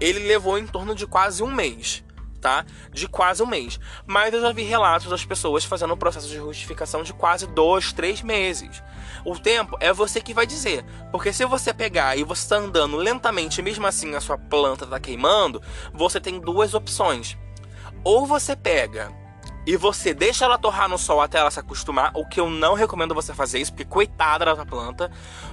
ele 0.00 0.18
levou 0.20 0.58
em 0.58 0.66
torno 0.66 0.94
de 0.94 1.06
quase 1.06 1.42
um 1.42 1.54
mês 1.54 2.02
tá? 2.40 2.64
De 2.92 3.06
quase 3.06 3.42
um 3.42 3.46
mês. 3.46 3.78
Mas 4.06 4.32
eu 4.32 4.40
já 4.40 4.52
vi 4.52 4.62
relatos 4.62 5.08
das 5.08 5.24
pessoas 5.24 5.64
fazendo 5.64 5.94
um 5.94 5.96
processo 5.96 6.28
de 6.28 6.38
rustificação 6.38 7.02
de 7.02 7.12
quase 7.12 7.46
dois, 7.46 7.92
três 7.92 8.22
meses. 8.22 8.82
O 9.24 9.38
tempo 9.38 9.76
é 9.80 9.92
você 9.92 10.20
que 10.20 10.34
vai 10.34 10.46
dizer. 10.46 10.84
Porque 11.12 11.32
se 11.32 11.44
você 11.44 11.72
pegar 11.72 12.16
e 12.16 12.24
você 12.24 12.42
está 12.42 12.56
andando 12.56 12.96
lentamente, 12.96 13.62
mesmo 13.62 13.86
assim 13.86 14.14
a 14.14 14.20
sua 14.20 14.38
planta 14.38 14.84
está 14.84 14.98
queimando, 14.98 15.62
você 15.92 16.20
tem 16.20 16.40
duas 16.40 16.74
opções. 16.74 17.36
Ou 18.02 18.26
você 18.26 18.56
pega 18.56 19.19
e 19.66 19.76
você 19.76 20.14
deixa 20.14 20.44
ela 20.44 20.58
torrar 20.58 20.88
no 20.88 20.98
sol 20.98 21.20
até 21.20 21.38
ela 21.38 21.50
se 21.50 21.60
acostumar, 21.60 22.12
o 22.14 22.26
que 22.26 22.40
eu 22.40 22.48
não 22.48 22.74
recomendo 22.74 23.14
você 23.14 23.34
fazer 23.34 23.58
isso, 23.58 23.72
porque 23.72 23.84
coitada 23.84 24.44
da 24.44 24.66
planta, 24.66 25.10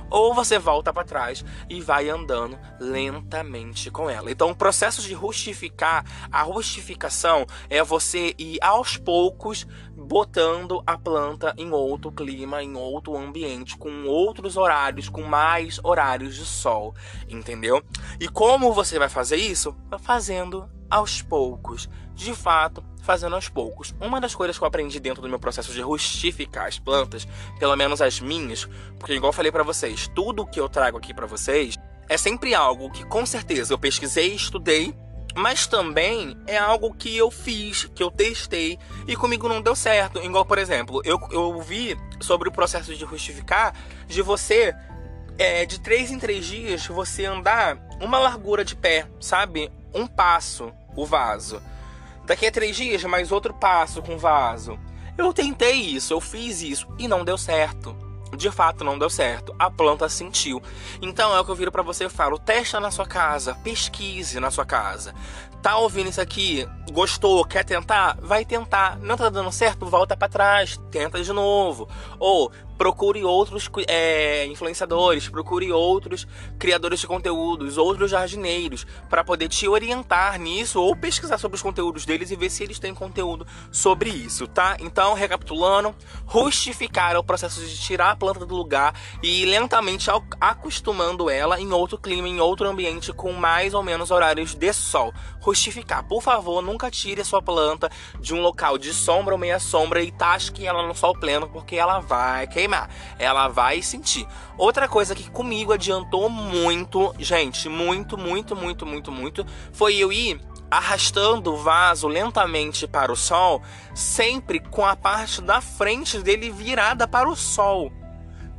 ou 0.10 0.34
você 0.34 0.58
volta 0.58 0.94
para 0.94 1.04
trás 1.04 1.44
e 1.70 1.82
vai 1.82 2.10
andando 2.10 2.58
lentamente 2.80 3.92
com 3.92 4.10
ela. 4.10 4.32
Então, 4.32 4.50
o 4.50 4.56
processo 4.56 5.02
de 5.02 5.14
rustificar, 5.14 6.06
a 6.32 6.42
rustificação 6.44 7.46
é 7.70 7.84
você 7.84 8.34
ir 8.38 8.58
aos 8.62 8.98
poucos 8.98 9.68
botando 10.08 10.82
a 10.88 10.98
planta 10.98 11.54
em 11.58 11.72
outro 11.72 12.12
clima, 12.12 12.64
em 12.64 12.76
outro 12.76 13.18
ambiente, 13.18 13.78
com 13.78 14.06
outros 14.06 14.56
horários, 14.56 15.10
com 15.10 15.22
mais 15.22 15.80
horários 15.84 16.36
de 16.36 16.46
sol, 16.46 16.96
entendeu? 17.28 17.84
E 18.20 18.30
como 18.30 18.74
você 18.74 18.98
vai 18.98 19.10
fazer 19.10 19.36
isso? 19.36 19.76
Fazendo 20.00 20.70
aos 20.90 21.22
poucos, 21.22 21.90
de 22.16 22.34
fato, 22.34 22.82
fazendo 23.04 23.36
aos 23.36 23.50
poucos. 23.50 23.94
Uma 24.00 24.22
das 24.22 24.34
coisas 24.34 24.58
que 24.58 24.64
eu 24.64 24.68
aprendi 24.68 24.98
dentro 24.98 25.22
do 25.22 25.28
meu 25.28 25.40
processo 25.40 25.74
de 25.74 25.82
rustificar 25.82 26.68
as 26.68 26.80
plantas, 26.80 27.28
pelo 27.60 27.76
menos 27.76 28.02
as 28.02 28.22
minhas, 28.22 28.66
porque 28.98 29.14
igual 29.14 29.30
eu 29.30 29.34
falei 29.34 29.52
para 29.52 29.64
vocês, 29.64 30.10
tudo 30.16 30.48
que 30.48 30.60
eu 30.60 30.70
trago 30.70 30.98
aqui 30.98 31.14
para 31.14 31.28
vocês 31.28 31.76
é 32.08 32.16
sempre 32.16 32.56
algo 32.56 32.90
que 32.90 33.04
com 33.06 33.26
certeza 33.26 33.74
eu 33.74 33.78
pesquisei, 33.78 34.34
estudei, 34.34 34.96
mas 35.38 35.68
também 35.68 36.36
é 36.48 36.58
algo 36.58 36.94
que 36.94 37.16
eu 37.16 37.30
fiz, 37.30 37.86
que 37.94 38.02
eu 38.02 38.10
testei 38.10 38.80
e 39.08 39.16
comigo 39.16 39.48
não 39.48 39.62
deu 39.62 39.76
certo. 39.76 40.20
Igual, 40.20 40.44
por 40.44 40.58
exemplo, 40.58 41.00
eu, 41.06 41.20
eu 41.32 41.62
vi 41.62 41.96
sobre 42.20 42.50
o 42.50 42.52
processo 42.52 42.96
de 42.96 43.06
rustificar 43.06 43.74
de 44.08 44.22
você 44.24 44.76
é, 45.38 45.66
de 45.66 45.80
três 45.80 46.10
em 46.10 46.18
três 46.18 46.44
dias 46.44 46.88
você 46.88 47.26
andar 47.26 47.78
uma 48.02 48.18
largura 48.18 48.66
de 48.66 48.76
pé, 48.76 49.08
sabe? 49.20 49.72
Um 49.94 50.08
passo, 50.08 50.74
o 50.96 51.06
vaso. 51.06 51.62
Daqui 52.26 52.48
a 52.48 52.52
três 52.52 52.76
dias, 52.76 53.04
mais 53.04 53.32
outro 53.32 53.54
passo 53.54 54.02
com 54.02 54.18
vaso. 54.18 54.78
Eu 55.16 55.32
tentei 55.34 55.74
isso, 55.74 56.14
eu 56.14 56.20
fiz 56.20 56.62
isso 56.62 56.88
e 56.98 57.08
não 57.08 57.24
deu 57.24 57.38
certo. 57.38 58.07
De 58.36 58.52
fato, 58.52 58.84
não 58.84 58.98
deu 58.98 59.10
certo. 59.10 59.56
A 59.58 59.70
planta 59.70 60.10
sentiu. 60.10 60.62
Então 61.02 61.36
é 61.36 61.40
o 61.40 61.46
que 61.46 61.52
eu 61.52 61.56
viro 61.56 61.72
para 61.72 61.82
você 61.82 62.06
e 62.06 62.10
falo: 62.10 62.38
testa 62.38 62.80
na 62.80 62.92
sua 62.92 63.06
casa, 63.06 63.56
pesquise 63.56 64.40
na 64.40 64.52
sua 64.52 64.66
casa. 64.66 65.14
Tá 65.62 65.78
ouvindo 65.78 66.10
isso 66.10 66.22
aqui? 66.22 66.68
Gostou? 66.92 67.44
Quer 67.44 67.66
tentar? 67.66 68.18
Vai 68.22 68.46
tentar. 68.46 68.98
Não 69.00 69.18
tá 69.18 69.30
dando 69.30 69.52
certo? 69.52 69.86
Volta 69.86 70.16
para 70.16 70.30
trás, 70.30 70.80
tenta 70.92 71.22
de 71.22 71.34
novo. 71.34 71.90
Ou 72.20 72.52
procure 72.78 73.24
outros 73.24 73.70
é, 73.88 74.46
influenciadores, 74.46 75.28
procure 75.28 75.72
outros 75.72 76.28
criadores 76.60 77.00
de 77.00 77.08
conteúdos, 77.08 77.78
outros 77.78 78.12
jardineiros, 78.12 78.86
para 79.10 79.24
poder 79.24 79.48
te 79.48 79.68
orientar 79.68 80.40
nisso 80.40 80.82
ou 80.82 80.96
pesquisar 80.96 81.38
sobre 81.38 81.56
os 81.56 81.62
conteúdos 81.62 82.06
deles 82.06 82.32
e 82.32 82.36
ver 82.36 82.50
se 82.50 82.64
eles 82.64 82.80
têm 82.80 82.94
conteúdo 82.94 83.46
sobre 83.72 84.10
isso, 84.10 84.48
tá? 84.48 84.78
Então, 84.80 85.14
recapitulando, 85.14 85.96
rustificar 86.26 87.14
é 87.14 87.18
o 87.18 87.24
processo 87.24 87.60
de 87.62 87.78
tirar 87.78 88.12
a 88.12 88.16
planta 88.16 88.46
do 88.46 88.56
lugar 88.56 88.94
e 89.24 89.44
ir 89.44 89.46
lentamente 89.46 90.10
acostumando 90.40 91.30
ela 91.30 91.60
em 91.60 91.72
outro 91.72 91.98
clima, 91.98 92.28
em 92.28 92.40
outro 92.40 92.68
ambiente 92.68 93.12
com 93.12 93.34
mais 93.34 93.74
ou 93.74 93.84
menos 93.84 94.12
horários 94.12 94.54
de 94.54 94.74
sol. 94.74 95.14
Rustificar, 95.42 96.08
por 96.08 96.22
favor, 96.22 96.62
nunca 96.62 96.92
tire 96.92 97.22
a 97.22 97.26
sua 97.26 97.42
planta 97.42 97.90
de 98.20 98.34
um 98.34 98.42
local 98.42 98.78
de 98.78 98.94
sombra 98.94 99.34
ou 99.34 99.40
meia 99.40 99.60
sombra 99.60 100.02
e 100.02 100.12
tasque 100.12 100.66
ela 100.66 100.86
no 100.86 100.94
sol 100.94 101.14
pleno, 101.14 101.48
porque 101.50 101.76
ela 101.76 102.00
vai 102.00 102.48
queimar 102.48 102.67
queimar, 102.68 102.90
ela 103.18 103.48
vai 103.48 103.82
sentir. 103.82 104.28
Outra 104.58 104.88
coisa 104.88 105.16
que 105.16 105.30
comigo 105.32 105.72
adiantou 105.72 106.30
muito, 106.30 107.16
gente, 107.18 107.70
muito, 107.70 108.18
muito, 108.18 108.56
muito, 108.56 108.86
muito, 108.86 109.12
muito, 109.12 109.46
foi 109.72 109.96
eu 109.96 110.12
ir 110.12 110.40
arrastando 110.70 111.54
o 111.54 111.58
vaso 111.58 112.08
lentamente 112.08 112.86
para 112.86 113.12
o 113.12 113.16
sol, 113.16 113.62
sempre 113.96 114.60
com 114.60 114.86
a 114.86 114.98
parte 114.98 115.42
da 115.42 115.62
frente 115.62 116.20
dele 116.20 116.52
virada 116.52 117.08
para 117.08 117.30
o 117.30 117.36
sol. 117.36 117.92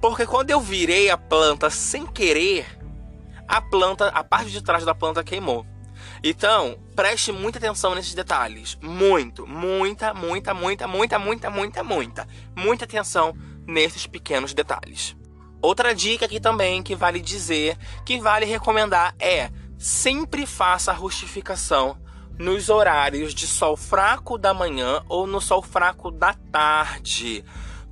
Porque 0.00 0.24
quando 0.24 0.50
eu 0.50 0.60
virei 0.60 1.10
a 1.10 1.18
planta 1.18 1.68
sem 1.68 2.06
querer, 2.06 2.78
a 3.46 3.60
planta, 3.60 4.08
a 4.08 4.24
parte 4.24 4.50
de 4.50 4.62
trás 4.62 4.84
da 4.84 4.94
planta 4.94 5.22
queimou. 5.22 5.66
Então, 6.22 6.78
preste 6.96 7.30
muita 7.30 7.58
atenção 7.58 7.94
nesses 7.94 8.14
detalhes. 8.14 8.76
Muito, 8.82 9.46
muita, 9.46 10.12
muita, 10.14 10.54
muita, 10.54 10.86
muita, 10.86 11.18
muita, 11.18 11.50
muita, 11.50 11.84
muita. 11.84 12.28
Muita 12.56 12.84
atenção 12.84 13.34
nesses 13.68 14.06
pequenos 14.06 14.54
detalhes. 14.54 15.14
Outra 15.60 15.94
dica 15.94 16.24
aqui 16.24 16.40
também 16.40 16.82
que 16.82 16.96
vale 16.96 17.20
dizer, 17.20 17.76
que 18.06 18.18
vale 18.18 18.46
recomendar 18.46 19.14
é 19.18 19.50
sempre 19.76 20.46
faça 20.46 20.90
a 20.90 20.94
rustificação 20.94 21.98
nos 22.38 22.68
horários 22.68 23.34
de 23.34 23.46
sol 23.46 23.76
fraco 23.76 24.38
da 24.38 24.54
manhã 24.54 25.02
ou 25.08 25.26
no 25.26 25.40
sol 25.40 25.60
fraco 25.60 26.10
da 26.10 26.32
tarde. 26.32 27.44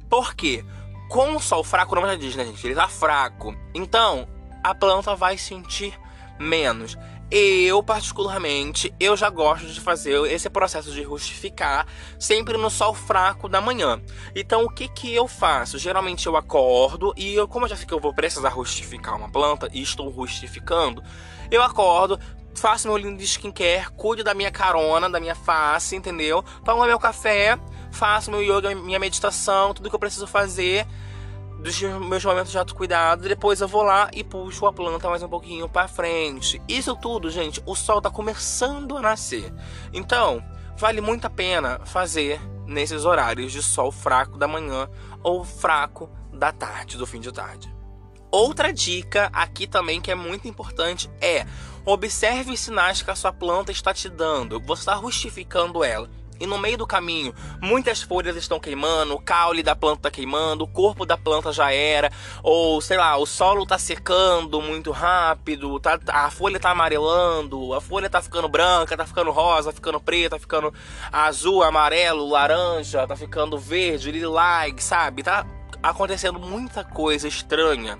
Por 0.09 0.35
quê? 0.35 0.65
Com 1.11 1.37
o 1.37 1.41
sol 1.41 1.63
fraco, 1.63 1.95
não 1.95 2.03
já 2.03 2.15
diz, 2.15 2.37
né, 2.37 2.45
gente? 2.45 2.67
Ele 2.67 2.75
tá 2.75 2.89
fraco. 2.89 3.55
Então, 3.75 4.29
a 4.63 4.75
planta 4.75 5.15
vai 5.15 5.37
sentir 5.37 5.99
menos. 6.39 6.97
Eu, 7.29 7.83
particularmente, 7.83 8.95
eu 9.01 9.17
já 9.17 9.29
gosto 9.29 9.67
de 9.67 9.81
fazer 9.81 10.25
esse 10.31 10.49
processo 10.49 10.93
de 10.93 11.03
rustificar 11.03 11.85
sempre 12.21 12.57
no 12.57 12.71
sol 12.71 12.95
fraco 12.95 13.49
da 13.49 13.61
manhã. 13.61 14.01
Então, 14.35 14.65
o 14.65 14.71
que 14.71 14.87
que 14.87 15.13
eu 15.13 15.27
faço? 15.27 15.77
Geralmente 15.77 16.27
eu 16.27 16.37
acordo 16.37 17.13
e 17.17 17.35
eu, 17.35 17.49
como 17.49 17.65
eu 17.65 17.71
já 17.71 17.77
sei 17.77 17.85
que 17.85 17.93
eu 17.93 17.99
vou 17.99 18.15
precisar 18.15 18.51
rustificar 18.51 19.17
uma 19.17 19.29
planta 19.29 19.69
e 19.73 19.83
estou 19.83 20.09
rustificando, 20.09 21.03
eu 21.51 21.63
acordo, 21.65 22.19
faço 22.55 22.87
meu 22.87 22.97
lindo 22.97 23.21
skincare, 23.23 23.91
cuido 23.97 24.23
da 24.23 24.33
minha 24.33 24.53
carona, 24.53 25.11
da 25.11 25.19
minha 25.19 25.35
face, 25.35 25.97
entendeu? 25.97 26.45
Tomo 26.65 26.87
meu 26.87 26.99
café, 26.99 27.59
faço 27.91 28.31
meu 28.31 28.41
yoga, 28.41 28.73
minha 28.73 29.01
meditação, 29.01 29.75
tudo 29.75 29.89
que 29.89 29.95
eu 29.97 30.01
preciso 30.01 30.29
fazer 30.29 30.87
dos 31.59 31.81
meus 31.81 32.25
momentos 32.25 32.53
de 32.53 32.59
autocuidado, 32.59 33.29
depois 33.29 33.61
eu 33.61 33.69
vou 33.69 33.83
lá 33.83 34.11
e 34.13 34.23
puxo 34.23 34.67
a 34.67 34.73
planta 34.73 35.09
mais 35.09 35.23
um 35.23 35.29
pouquinho 35.29 35.69
para 35.69 35.89
frente. 35.89 36.61
Isso 36.69 36.95
tudo, 36.97 37.31
gente, 37.31 37.63
o 37.67 37.75
sol 37.75 38.01
tá 38.01 38.11
começando 38.11 38.97
a 38.97 39.01
nascer. 39.01 39.53
Então, 39.93 40.43
vale 40.77 41.01
muito 41.01 41.27
a 41.27 41.31
pena 41.31 41.81
fazer 41.85 42.41
nesses 42.67 43.05
horários 43.05 43.53
de 43.53 43.63
sol 43.63 43.91
fraco 43.91 44.39
da 44.39 44.47
manhã 44.47 44.89
ou 45.23 45.45
fraco 45.45 46.11
da 46.33 46.53
tarde, 46.53 46.97
do 46.97 47.07
fim 47.07 47.21
de 47.21 47.33
tarde. 47.33 47.75
Outra 48.31 48.73
dica 48.73 49.31
aqui 49.33 49.67
também 49.67 50.01
que 50.01 50.11
é 50.11 50.15
muito 50.15 50.47
importante 50.47 51.11
é 51.21 51.47
observe 51.85 52.53
os 52.53 52.61
sinais 52.61 53.01
que 53.01 53.11
a 53.11 53.17
sua 53.17 53.33
planta 53.33 53.73
está 53.73 53.95
te 53.95 54.09
dando. 54.09 54.61
Você 54.61 54.83
está 54.83 54.95
rustificando 54.95 55.83
ela 55.83 56.11
e 56.39 56.47
no 56.47 56.59
meio 56.59 56.79
do 56.79 56.87
caminho 56.87 57.35
muitas 57.61 58.03
folhas 58.03 58.37
estão 58.37 58.59
queimando, 58.59 59.15
o 59.15 59.21
caule 59.21 59.63
da 59.63 59.75
planta 59.75 60.03
tá 60.03 60.11
queimando, 60.11 60.65
o 60.65 60.69
corpo 60.69 61.07
da 61.07 61.17
planta 61.17 61.53
já 61.53 61.73
era, 61.73 62.11
ou 62.43 62.81
sei 62.81 62.97
lá, 62.97 63.17
o 63.17 63.27
solo 63.27 63.67
tá 63.67 63.79
secando 63.79 64.61
muito 64.61 64.91
rápido, 64.91 65.79
tá, 65.81 65.99
a 66.09 66.31
folha 66.31 66.61
tá 66.61 66.71
amarelando, 66.71 67.75
a 67.75 67.81
folha 67.81 68.11
tá 68.11 68.21
ficando 68.21 68.49
branca, 68.49 68.97
tá 68.97 69.07
ficando 69.07 69.31
rosa, 69.31 69.73
ficando 69.73 70.01
preta, 70.01 70.37
tá 70.37 70.39
ficando 70.39 70.73
azul, 71.13 71.63
amarelo, 71.63 72.29
laranja, 72.29 73.07
tá 73.07 73.17
ficando 73.17 73.59
verde, 73.59 74.11
lilac, 74.11 74.83
sabe? 74.83 75.23
Tá 75.23 75.47
acontecendo 75.83 76.39
muita 76.39 76.85
coisa 76.85 77.27
estranha. 77.29 77.99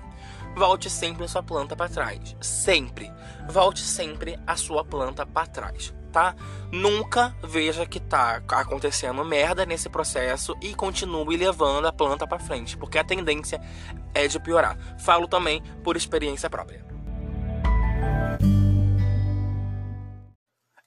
Volte 0.55 0.89
sempre 0.89 1.25
a 1.25 1.27
sua 1.27 1.43
planta 1.43 1.75
para 1.75 1.89
trás. 1.89 2.35
Sempre. 2.41 3.11
Volte 3.47 3.81
sempre 3.81 4.39
a 4.47 4.55
sua 4.55 4.83
planta 4.83 5.25
para 5.25 5.45
trás 5.45 5.93
tá? 6.17 6.35
Nunca 6.71 7.35
veja 7.43 7.85
que 7.85 7.99
tá 7.99 8.41
acontecendo 8.49 9.23
merda 9.23 9.67
nesse 9.67 9.87
processo 9.87 10.57
e 10.59 10.73
continue 10.73 11.37
levando 11.37 11.85
a 11.85 11.93
planta 11.93 12.25
para 12.25 12.39
frente, 12.39 12.75
porque 12.75 12.97
a 12.97 13.03
tendência 13.03 13.61
é 14.15 14.27
de 14.27 14.39
piorar. 14.39 14.75
Falo 14.97 15.27
também 15.27 15.61
por 15.83 15.95
experiência 15.95 16.49
própria. 16.49 16.96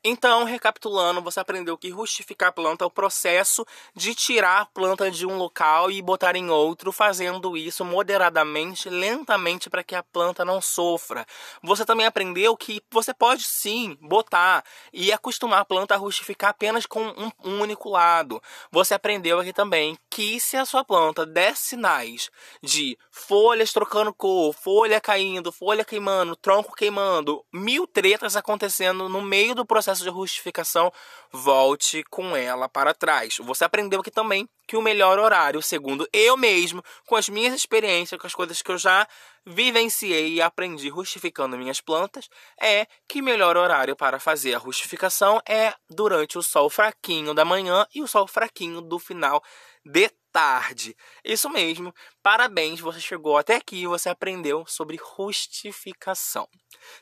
Então, 0.02 0.45
recapitulando, 0.45 1.21
você 1.21 1.40
aprendeu 1.40 1.76
que 1.76 1.90
rustificar 1.90 2.49
a 2.49 2.52
planta 2.52 2.85
é 2.85 2.87
o 2.87 2.90
processo 2.90 3.66
de 3.95 4.14
tirar 4.14 4.62
a 4.62 4.64
planta 4.64 5.11
de 5.11 5.26
um 5.26 5.37
local 5.37 5.90
e 5.90 6.00
botar 6.00 6.35
em 6.37 6.49
outro, 6.49 6.90
fazendo 6.90 7.54
isso 7.54 7.85
moderadamente, 7.85 8.88
lentamente, 8.88 9.69
para 9.69 9.85
que 9.85 9.95
a 9.95 10.02
planta 10.02 10.42
não 10.42 10.59
sofra. 10.59 11.26
Você 11.62 11.85
também 11.85 12.07
aprendeu 12.07 12.57
que 12.57 12.83
você 12.90 13.12
pode 13.12 13.45
sim 13.45 13.95
botar 14.00 14.64
e 14.90 15.12
acostumar 15.12 15.61
a 15.61 15.64
planta 15.66 15.95
a 15.95 15.99
rustificar 15.99 16.49
apenas 16.49 16.87
com 16.87 17.02
um, 17.45 17.61
único 17.61 17.90
lado. 17.90 18.42
Você 18.73 18.95
aprendeu 18.95 19.38
aqui 19.38 19.52
também 19.52 19.99
que 20.11 20.40
se 20.40 20.57
a 20.57 20.64
sua 20.64 20.85
planta 20.85 21.25
der 21.25 21.57
sinais 21.57 22.31
de 22.61 22.99
folhas 23.11 23.73
trocando 23.73 24.12
cor, 24.12 24.52
folha 24.52 25.00
caindo, 25.00 25.52
folha 25.52 25.85
queimando, 25.85 26.35
tronco 26.35 26.75
queimando, 26.75 27.45
mil 27.52 27.87
tretas 27.87 28.35
acontecendo 28.35 29.09
no 29.09 29.23
meio 29.23 29.55
do 29.55 29.64
processo 29.64 30.02
de 30.02 30.11
rustificação, 30.11 30.93
volte 31.31 32.02
com 32.11 32.37
ela 32.37 32.69
para 32.69 32.93
trás. 32.93 33.37
Você 33.40 33.64
aprendeu 33.64 34.00
aqui 34.00 34.11
também 34.11 34.49
que 34.71 34.77
o 34.77 34.83
melhor 34.83 35.19
horário, 35.19 35.61
segundo 35.61 36.09
eu 36.12 36.37
mesmo, 36.37 36.81
com 37.05 37.17
as 37.17 37.29
minhas 37.29 37.53
experiências, 37.53 38.21
com 38.21 38.25
as 38.29 38.35
coisas 38.37 38.62
que 38.62 38.71
eu 38.71 38.79
já 38.79 39.05
vivenciei 39.45 40.35
e 40.35 40.41
aprendi 40.41 40.89
rustificando 40.89 41.59
minhas 41.59 41.81
plantas, 41.81 42.29
é 42.62 42.87
que 43.09 43.21
melhor 43.21 43.57
horário 43.57 43.97
para 43.97 44.21
fazer 44.21 44.55
a 44.55 44.59
rustificação 44.59 45.43
é 45.45 45.75
durante 45.89 46.39
o 46.39 46.43
sol 46.43 46.71
fraquinho 46.71 47.35
da 47.35 47.45
manhã 47.45 47.85
e 47.93 48.00
o 48.00 48.07
sol 48.07 48.29
fraquinho 48.29 48.81
do 48.81 49.00
final 49.00 49.43
de 49.85 50.09
tarde. 50.33 50.97
Isso 51.25 51.49
mesmo. 51.51 51.95
Parabéns, 52.23 52.81
você 52.81 53.01
chegou 53.01 53.37
até 53.37 53.57
aqui 53.57 53.83
e 53.83 53.87
você 53.87 54.09
aprendeu 54.09 54.65
sobre 54.67 54.99
rustificação. 55.01 56.49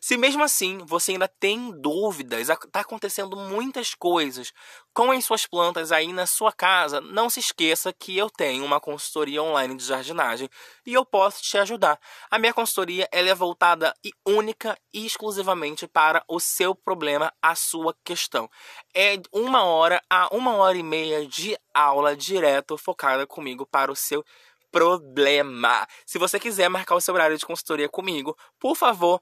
Se 0.00 0.16
mesmo 0.16 0.42
assim 0.42 0.78
você 0.78 1.12
ainda 1.12 1.28
tem 1.28 1.70
dúvidas, 1.80 2.48
está 2.48 2.80
acontecendo 2.80 3.36
muitas 3.36 3.94
coisas 3.94 4.52
com 4.92 5.12
as 5.12 5.24
suas 5.24 5.46
plantas 5.46 5.92
aí 5.92 6.12
na 6.12 6.26
sua 6.26 6.52
casa, 6.52 7.00
não 7.00 7.30
se 7.30 7.40
esqueça 7.40 7.92
que 7.92 8.16
eu 8.16 8.28
tenho 8.28 8.64
uma 8.64 8.80
consultoria 8.80 9.42
online 9.42 9.76
de 9.76 9.84
jardinagem 9.84 10.48
e 10.88 10.94
eu 10.94 11.04
posso 11.04 11.42
te 11.42 11.58
ajudar. 11.58 12.00
A 12.30 12.38
minha 12.38 12.54
consultoria 12.54 13.06
ela 13.12 13.28
é 13.28 13.34
voltada 13.34 13.94
e 14.02 14.10
única 14.26 14.74
e 14.90 15.04
exclusivamente 15.04 15.86
para 15.86 16.24
o 16.26 16.40
seu 16.40 16.74
problema, 16.74 17.30
a 17.42 17.54
sua 17.54 17.94
questão. 18.02 18.48
É 18.94 19.20
uma 19.30 19.64
hora 19.64 20.02
a 20.08 20.34
uma 20.34 20.54
hora 20.54 20.78
e 20.78 20.82
meia 20.82 21.26
de 21.26 21.58
aula 21.74 22.16
direto 22.16 22.78
focada 22.78 23.26
comigo 23.26 23.66
para 23.66 23.92
o 23.92 23.96
seu 23.96 24.24
problema. 24.72 25.86
Se 26.06 26.18
você 26.18 26.40
quiser 26.40 26.70
marcar 26.70 26.94
o 26.94 27.02
seu 27.02 27.12
horário 27.12 27.36
de 27.36 27.44
consultoria 27.44 27.88
comigo, 27.90 28.34
por 28.58 28.74
favor, 28.74 29.20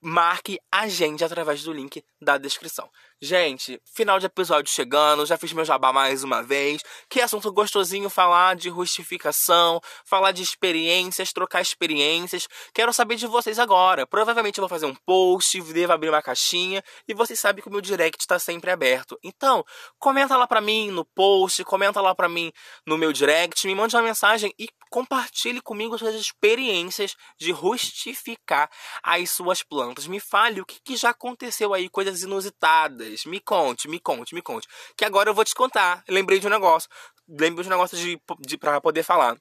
marque 0.00 0.58
a 0.70 0.88
gente 0.88 1.24
através 1.24 1.62
do 1.62 1.72
link 1.72 2.04
da 2.20 2.36
descrição. 2.38 2.90
Gente, 3.24 3.80
final 3.86 4.18
de 4.18 4.26
episódio 4.26 4.70
chegando, 4.70 5.24
já 5.24 5.38
fiz 5.38 5.50
meu 5.54 5.64
jabá 5.64 5.94
mais 5.94 6.22
uma 6.22 6.42
vez. 6.42 6.82
Que 7.08 7.22
assunto 7.22 7.50
gostosinho 7.50 8.10
falar 8.10 8.54
de 8.54 8.68
justificação, 8.68 9.80
falar 10.04 10.30
de 10.30 10.42
experiências, 10.42 11.32
trocar 11.32 11.62
experiências. 11.62 12.46
Quero 12.74 12.92
saber 12.92 13.16
de 13.16 13.26
vocês 13.26 13.58
agora. 13.58 14.06
Provavelmente 14.06 14.60
vou 14.60 14.68
fazer 14.68 14.84
um 14.84 14.94
post, 15.06 15.58
devo 15.72 15.94
abrir 15.94 16.10
uma 16.10 16.20
caixinha 16.20 16.84
e 17.08 17.14
vocês 17.14 17.40
sabem 17.40 17.62
que 17.62 17.68
o 17.70 17.72
meu 17.72 17.80
direct 17.80 18.20
está 18.20 18.38
sempre 18.38 18.70
aberto. 18.70 19.18
Então, 19.24 19.64
comenta 19.98 20.36
lá 20.36 20.46
pra 20.46 20.60
mim 20.60 20.90
no 20.90 21.02
post, 21.02 21.64
comenta 21.64 22.02
lá 22.02 22.14
pra 22.14 22.28
mim 22.28 22.52
no 22.86 22.98
meu 22.98 23.10
direct, 23.10 23.66
me 23.66 23.74
mande 23.74 23.96
uma 23.96 24.02
mensagem 24.02 24.52
e 24.58 24.68
compartilhe 24.90 25.62
comigo 25.62 25.98
suas 25.98 26.14
experiências 26.14 27.16
de 27.38 27.54
justificar 27.54 28.70
as 29.02 29.30
suas 29.30 29.62
plantas. 29.62 30.06
Me 30.06 30.20
fale 30.20 30.60
o 30.60 30.66
que, 30.66 30.78
que 30.84 30.94
já 30.94 31.08
aconteceu 31.08 31.72
aí, 31.72 31.88
coisas 31.88 32.22
inusitadas 32.22 33.13
me 33.26 33.40
conte, 33.40 33.88
me 33.88 34.00
conte, 34.00 34.34
me 34.34 34.42
conte. 34.42 34.68
Que 34.96 35.04
agora 35.04 35.30
eu 35.30 35.34
vou 35.34 35.44
te 35.44 35.54
contar. 35.54 36.02
Lembrei 36.08 36.38
de 36.38 36.46
um 36.46 36.50
negócio. 36.50 36.88
Lembrei 37.28 37.62
de 37.62 37.68
um 37.68 37.70
negócio 37.70 37.96
de, 37.96 38.20
de 38.40 38.56
para 38.58 38.80
poder 38.80 39.02
falar. 39.02 39.36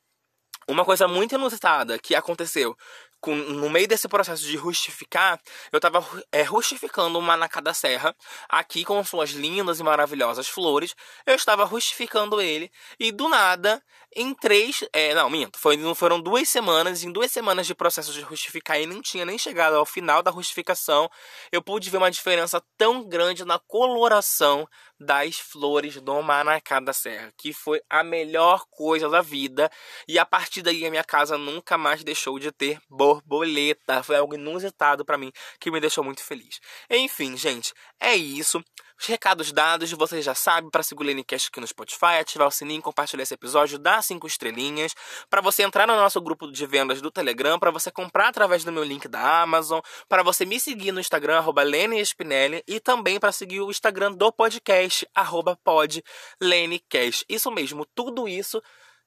Uma 0.67 0.85
coisa 0.85 1.07
muito 1.07 1.35
inusitada 1.35 1.99
que 1.99 2.15
aconteceu 2.15 2.75
com, 3.23 3.33
no 3.33 3.69
meio 3.69 3.87
desse 3.87 4.09
processo 4.09 4.43
de 4.43 4.57
rustificar, 4.57 5.39
eu 5.71 5.77
estava 5.77 6.05
é, 6.29 6.43
rustificando 6.43 7.17
uma 7.17 7.37
na 7.37 7.47
cada 7.47 7.73
serra, 7.73 8.13
aqui 8.49 8.83
com 8.83 9.01
suas 9.05 9.29
lindas 9.29 9.79
e 9.79 9.83
maravilhosas 9.83 10.49
flores. 10.49 10.93
Eu 11.25 11.35
estava 11.35 11.63
rustificando 11.63 12.41
ele 12.41 12.69
e 12.99 13.13
do 13.13 13.29
nada, 13.29 13.81
em 14.15 14.33
três. 14.33 14.83
É, 14.93 15.13
não, 15.13 15.29
minto, 15.29 15.59
foi, 15.59 15.77
foram 15.95 16.19
duas 16.19 16.49
semanas. 16.49 17.03
Em 17.03 17.11
duas 17.11 17.31
semanas 17.31 17.67
de 17.67 17.75
processo 17.75 18.11
de 18.13 18.21
rustificar 18.21 18.79
e 18.79 18.85
nem 18.85 19.01
tinha 19.01 19.25
nem 19.25 19.37
chegado 19.37 19.75
ao 19.75 19.85
final 19.85 20.21
da 20.21 20.31
rustificação, 20.31 21.09
eu 21.51 21.61
pude 21.61 21.89
ver 21.89 21.97
uma 21.97 22.11
diferença 22.11 22.61
tão 22.77 23.07
grande 23.07 23.45
na 23.45 23.59
coloração 23.59 24.67
das 24.99 25.37
flores 25.37 25.99
do 26.01 26.21
Manacá 26.21 26.79
da 26.79 26.93
Serra, 26.93 27.33
que 27.37 27.51
foi 27.51 27.81
a 27.89 28.03
melhor 28.03 28.65
coisa 28.69 29.09
da 29.09 29.21
vida. 29.21 29.69
E 30.07 30.17
a 30.17 30.25
partir 30.25 30.61
daí 30.61 30.85
a 30.85 30.89
minha 30.89 31.03
casa 31.03 31.37
nunca 31.37 31.77
mais 31.77 32.03
deixou 32.03 32.39
de 32.39 32.51
ter 32.51 32.79
borboleta. 32.89 34.01
Foi 34.03 34.15
algo 34.15 34.35
inusitado 34.35 35.03
para 35.05 35.17
mim 35.17 35.31
que 35.59 35.71
me 35.71 35.79
deixou 35.79 36.03
muito 36.03 36.23
feliz. 36.23 36.59
Enfim, 36.89 37.35
gente, 37.35 37.73
é 37.99 38.15
isso. 38.15 38.63
Os 39.03 39.09
recados 39.09 39.51
dados, 39.51 39.91
vocês 39.91 40.23
já 40.23 40.33
sabem, 40.33 40.69
para 40.69 40.81
seguir 40.81 41.03
o 41.03 41.05
Lenecast 41.05 41.49
aqui 41.49 41.59
no 41.59 41.67
Spotify, 41.67 42.19
ativar 42.21 42.47
o 42.47 42.51
sininho, 42.51 42.81
compartilhar 42.81 43.23
esse 43.23 43.33
episódio, 43.33 43.77
dar 43.77 44.01
cinco 44.01 44.25
estrelinhas, 44.25 44.95
para 45.29 45.41
você 45.41 45.61
entrar 45.61 45.85
no 45.85 45.93
nosso 45.93 46.21
grupo 46.21 46.49
de 46.49 46.65
vendas 46.65 47.01
do 47.01 47.11
Telegram, 47.11 47.59
para 47.59 47.69
você 47.69 47.91
comprar 47.91 48.29
através 48.29 48.63
do 48.63 48.71
meu 48.71 48.81
link 48.81 49.05
da 49.09 49.41
Amazon, 49.41 49.81
para 50.07 50.23
você 50.23 50.45
me 50.45 50.57
seguir 50.57 50.93
no 50.93 51.01
Instagram, 51.01 51.39
arroba 51.39 51.63
Spinelli, 52.05 52.63
e 52.65 52.79
também 52.79 53.19
para 53.19 53.33
seguir 53.33 53.59
o 53.59 53.69
Instagram 53.69 54.13
do 54.13 54.31
podcast, 54.31 55.05
arroba 55.13 55.59
podlenecast. 55.65 57.25
Isso 57.27 57.51
mesmo, 57.51 57.85
tudo 57.93 58.25
isso 58.25 58.63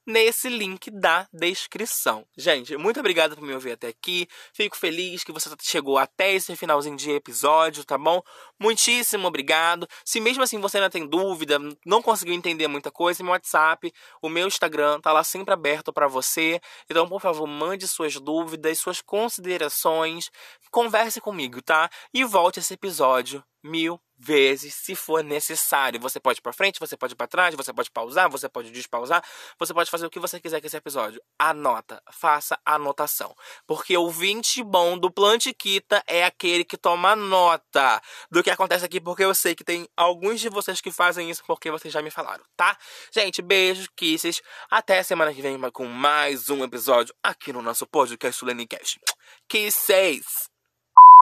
nesse 0.07 0.47
link 0.47 0.89
da 0.89 1.27
descrição. 1.33 2.25
Gente, 2.37 2.77
muito 2.77 2.99
obrigado 2.99 3.35
por 3.35 3.43
me 3.43 3.53
ouvir 3.53 3.73
até 3.73 3.89
aqui. 3.89 4.25
Fico 4.53 4.77
feliz 4.77 5.23
que 5.23 5.33
você 5.33 5.49
chegou 5.61 5.97
até 5.97 6.33
esse 6.33 6.55
finalzinho 6.55 6.95
de 6.95 7.11
episódio, 7.11 7.83
tá 7.83 7.97
bom? 7.97 8.21
Muitíssimo 8.57 9.27
obrigado. 9.27 9.85
Se 10.05 10.21
mesmo 10.21 10.41
assim 10.41 10.59
você 10.59 10.77
ainda 10.77 10.89
tem 10.89 11.05
dúvida, 11.05 11.59
não 11.85 12.01
conseguiu 12.01 12.33
entender 12.33 12.69
muita 12.69 12.89
coisa, 12.89 13.21
meu 13.21 13.33
WhatsApp, 13.33 13.91
o 14.21 14.29
meu 14.29 14.47
Instagram 14.47 15.01
tá 15.01 15.11
lá 15.11 15.23
sempre 15.25 15.53
aberto 15.53 15.91
para 15.91 16.07
você. 16.07 16.61
Então, 16.89 17.07
por 17.09 17.19
favor, 17.19 17.45
mande 17.45 17.85
suas 17.87 18.15
dúvidas, 18.15 18.79
suas 18.79 19.01
considerações, 19.01 20.31
converse 20.71 21.19
comigo, 21.19 21.61
tá? 21.61 21.89
E 22.13 22.23
volte 22.23 22.59
esse 22.59 22.73
episódio 22.73 23.43
mil 23.63 23.99
vezes 24.17 24.73
se 24.73 24.95
for 24.95 25.23
necessário. 25.23 25.99
Você 25.99 26.19
pode 26.19 26.39
ir 26.39 26.41
para 26.41 26.53
frente, 26.53 26.79
você 26.79 26.97
pode 26.97 27.13
ir 27.13 27.15
para 27.15 27.27
trás, 27.27 27.55
você 27.55 27.71
pode 27.71 27.91
pausar, 27.91 28.29
você 28.29 28.49
pode 28.49 28.71
despausar, 28.71 29.23
você 29.59 29.73
pode 29.73 29.89
fazer 29.89 30.05
o 30.05 30.09
que 30.09 30.19
você 30.19 30.39
quiser 30.39 30.59
com 30.59 30.67
esse 30.67 30.77
episódio. 30.77 31.21
Anota, 31.37 32.01
faça 32.11 32.59
anotação. 32.65 33.35
Porque 33.65 33.95
o 33.97 34.09
20 34.09 34.63
bom 34.63 34.97
do 34.97 35.11
Plantiquita 35.11 36.03
é 36.07 36.25
aquele 36.25 36.63
que 36.63 36.77
toma 36.77 37.15
nota 37.15 38.01
do 38.31 38.43
que 38.43 38.49
acontece 38.49 38.85
aqui, 38.85 38.99
porque 38.99 39.23
eu 39.23 39.35
sei 39.35 39.55
que 39.55 39.63
tem 39.63 39.87
alguns 39.95 40.39
de 40.39 40.49
vocês 40.49 40.81
que 40.81 40.91
fazem 40.91 41.29
isso 41.29 41.43
porque 41.45 41.69
vocês 41.69 41.93
já 41.93 42.01
me 42.01 42.09
falaram, 42.09 42.43
tá? 42.55 42.77
Gente, 43.13 43.41
beijos, 43.41 43.87
kisses. 43.95 44.41
Até 44.69 45.03
semana 45.03 45.33
que 45.33 45.41
vem 45.41 45.57
com 45.71 45.85
mais 45.85 46.49
um 46.49 46.63
episódio 46.63 47.13
aqui 47.23 47.51
no 47.51 47.61
nosso 47.61 47.85
podcast 47.85 48.39
Sulenicast. 48.39 48.99
Kisses! 49.47 50.56